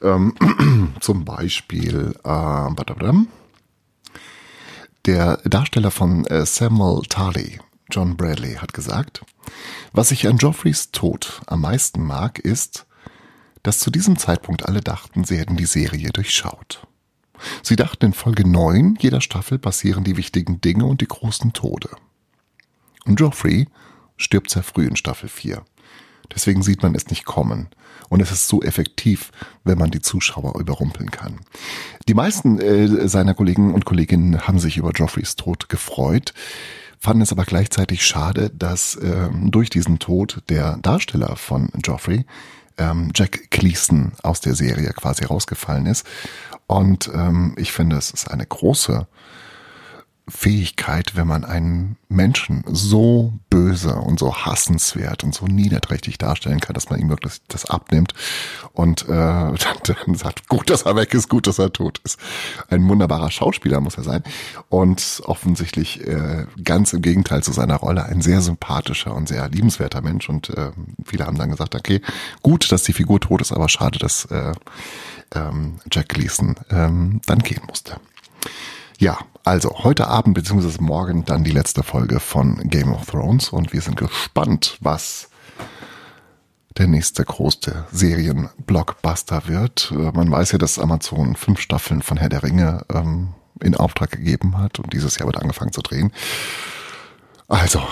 Ähm, 0.03 0.95
zum 1.01 1.25
Beispiel 1.25 2.15
äh, 2.25 3.13
der 5.07 5.37
Darsteller 5.45 5.91
von 5.91 6.25
äh, 6.27 6.47
Samuel 6.47 7.03
Tarly, 7.09 7.61
John 7.91 8.17
Bradley, 8.17 8.55
hat 8.55 8.73
gesagt, 8.73 9.25
was 9.93 10.11
ich 10.11 10.27
an 10.27 10.39
Joffreys 10.39 10.93
Tod 10.93 11.43
am 11.47 11.63
meisten 11.63 12.05
mag, 12.05 12.39
ist, 12.39 12.87
dass 13.63 13.79
zu 13.79 13.91
diesem 13.91 14.17
Zeitpunkt 14.17 14.67
alle 14.67 14.81
dachten, 14.81 15.25
sie 15.25 15.39
hätten 15.39 15.57
die 15.57 15.67
Serie 15.67 16.11
durchschaut. 16.11 16.87
Sie 17.63 17.77
dachten 17.77 18.07
in 18.07 18.13
Folge 18.13 18.49
9 18.49 18.97
jeder 19.01 19.21
Staffel 19.21 19.59
passieren 19.59 20.05
die 20.05 20.17
wichtigen 20.17 20.61
Dinge 20.61 20.85
und 20.87 21.01
die 21.01 21.09
großen 21.09 21.53
Tode. 21.53 21.91
Und 23.05 23.19
Joffrey 23.19 23.67
stirbt 24.23 24.51
sehr 24.51 24.63
früh 24.63 24.87
in 24.87 24.97
Staffel 24.97 25.29
4. 25.29 25.63
Deswegen 26.35 26.63
sieht 26.63 26.83
man 26.83 26.95
es 26.95 27.09
nicht 27.09 27.25
kommen. 27.25 27.69
Und 28.09 28.21
es 28.21 28.31
ist 28.31 28.49
so 28.49 28.63
effektiv, 28.63 29.31
wenn 29.65 29.79
man 29.79 29.91
die 29.91 30.01
Zuschauer 30.01 30.59
überrumpeln 30.59 31.11
kann. 31.11 31.41
Die 32.09 32.15
meisten 32.15 32.61
äh, 32.61 33.09
seiner 33.09 33.35
Kollegen 33.35 33.75
und 33.75 33.85
Kolleginnen 33.85 34.47
haben 34.47 34.59
sich 34.59 34.77
über 34.77 34.91
Joffreys 34.93 35.37
Tod 35.37 35.69
gefreut, 35.69 36.35
fanden 36.99 37.23
es 37.23 37.33
aber 37.33 37.45
gleichzeitig 37.45 38.05
schade, 38.07 38.51
dass 38.51 38.97
äh, 38.97 39.29
durch 39.47 39.71
diesen 39.71 39.99
Tod 39.99 40.43
der 40.49 40.77
Darsteller 40.79 41.37
von 41.37 41.71
Joffrey, 41.83 42.27
ähm, 42.79 43.13
Jack 43.15 43.51
Gleason, 43.51 44.13
aus 44.23 44.41
der 44.41 44.55
Serie 44.55 44.93
quasi 44.93 45.25
rausgefallen 45.25 45.87
ist 45.87 46.07
und 46.67 47.11
ähm, 47.15 47.55
ich 47.59 47.73
finde, 47.73 47.97
es 47.97 48.11
ist 48.11 48.31
eine 48.31 48.47
große 48.47 49.07
Fähigkeit, 50.29 51.17
wenn 51.17 51.27
man 51.27 51.45
einen 51.45 51.97
Menschen 52.09 52.63
so 52.69 53.33
böse 53.51 53.97
und 53.97 54.21
so 54.21 54.35
hassenswert 54.35 55.25
und 55.25 55.35
so 55.35 55.47
niederträchtig 55.47 56.17
darstellen 56.17 56.61
kann, 56.61 56.75
dass 56.75 56.91
man 56.91 57.01
ihm 57.01 57.09
wirklich 57.09 57.41
das 57.49 57.65
abnimmt 57.65 58.15
und 58.73 59.03
äh, 59.03 59.07
dann, 59.09 59.57
dann 59.85 60.15
sagt, 60.15 60.49
gut, 60.49 60.71
dass 60.71 60.83
er 60.83 60.95
weg 60.95 61.13
ist, 61.13 61.29
gut, 61.29 61.47
dass 61.47 61.59
er 61.59 61.73
tot 61.73 62.01
ist. 62.05 62.21
Ein 62.71 62.89
wunderbarer 62.89 63.31
Schauspieler 63.31 63.81
muss 63.81 63.97
er 63.97 64.05
sein 64.05 64.23
und 64.69 65.23
offensichtlich 65.25 66.07
äh, 66.07 66.47
ganz 66.63 66.93
im 66.93 67.03
Gegenteil 67.03 67.43
zu 67.43 67.53
seiner 67.53 67.77
Rolle 67.77 68.05
ein 68.05 68.23
sehr 68.23 68.41
sympathischer 68.41 69.15
und 69.15 69.29
sehr 69.29 69.49
liebenswerter 69.49 70.03
Mensch 70.03 70.29
und 70.29 70.51
äh, 70.51 70.71
viele 71.05 71.27
haben 71.27 71.37
dann 71.37 71.51
gesagt, 71.51 71.75
okay, 71.75 72.01
gut, 72.43 72.71
dass 72.71 72.85
die 72.85 72.93
Figur 72.93 73.19
tot 73.19 73.41
ist, 73.41 73.53
aber 73.53 73.69
schade, 73.69 73.99
dass 73.99 74.27
äh, 74.27 74.53
ähm, 75.35 75.81
Jack 75.91 76.11
Gleason 76.11 76.55
ähm, 76.71 77.21
dann 77.27 77.41
gehen 77.41 77.63
musste. 77.67 77.97
Ja, 79.03 79.19
also 79.43 79.83
heute 79.83 80.07
Abend 80.07 80.35
bzw. 80.35 80.81
morgen 80.81 81.25
dann 81.25 81.43
die 81.43 81.51
letzte 81.51 81.83
Folge 81.83 82.21
von 82.21 82.59
Game 82.71 82.93
of 82.93 83.07
Thrones 83.07 83.49
und 83.49 83.73
wir 83.73 83.81
sind 83.81 83.97
gespannt, 83.97 84.79
was 84.81 85.29
der 86.79 86.87
nächste 86.87 87.25
große 87.25 87.87
Serienblockbuster 87.91 89.49
wird. 89.49 89.91
Äh, 89.91 90.13
man 90.13 90.31
weiß 90.31 90.53
ja, 90.53 90.59
dass 90.59 90.79
Amazon 90.79 91.35
fünf 91.35 91.59
Staffeln 91.59 92.01
von 92.01 92.17
Herr 92.17 92.29
der 92.29 92.45
Ringe 92.45 92.87
ähm, 92.95 93.35
in 93.61 93.75
Auftrag 93.75 94.13
gegeben 94.13 94.57
hat 94.57 94.79
und 94.79 94.93
dieses 94.93 95.19
Jahr 95.19 95.27
wird 95.27 95.43
angefangen 95.43 95.73
zu 95.73 95.83
drehen. 95.83 96.13
Also, 97.49 97.83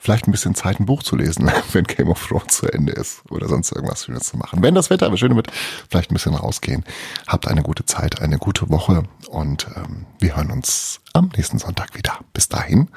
vielleicht 0.00 0.26
ein 0.26 0.32
bisschen 0.32 0.54
Zeit, 0.56 0.80
ein 0.80 0.86
Buch 0.86 1.04
zu 1.04 1.14
lesen, 1.14 1.52
wenn 1.72 1.84
Game 1.84 2.08
of 2.08 2.26
Thrones 2.26 2.56
zu 2.56 2.66
Ende 2.66 2.92
ist 2.92 3.22
oder 3.30 3.46
sonst 3.46 3.70
irgendwas 3.70 4.06
Schönes 4.06 4.24
zu 4.24 4.36
machen. 4.36 4.62
Wenn 4.62 4.74
das 4.74 4.90
Wetter 4.90 5.06
aber 5.06 5.16
schön 5.16 5.36
wird, 5.36 5.48
vielleicht 5.88 6.10
ein 6.10 6.14
bisschen 6.14 6.34
rausgehen. 6.34 6.84
Habt 7.28 7.46
eine 7.46 7.62
gute 7.62 7.84
Zeit, 7.84 8.20
eine 8.20 8.38
gute 8.38 8.68
Woche 8.70 9.04
und 9.28 9.68
ähm, 9.76 10.06
wir 10.18 10.36
hören 10.36 10.50
uns 10.50 11.00
am 11.12 11.30
nächsten 11.36 11.58
Sonntag 11.58 11.94
wieder. 11.94 12.18
Bis 12.32 12.48
dahin 12.48 12.88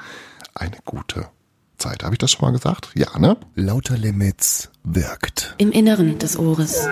eine 0.54 0.78
gute 0.84 1.28
Zeit. 1.78 2.02
Habe 2.02 2.14
ich 2.14 2.18
das 2.18 2.32
schon 2.32 2.46
mal 2.46 2.52
gesagt? 2.52 2.90
Ja, 2.94 3.18
ne? 3.18 3.36
Lauter 3.54 3.98
Limits 3.98 4.70
wirkt. 4.82 5.54
Im 5.58 5.70
Inneren 5.70 6.18
des 6.18 6.38
Ohres. 6.38 6.86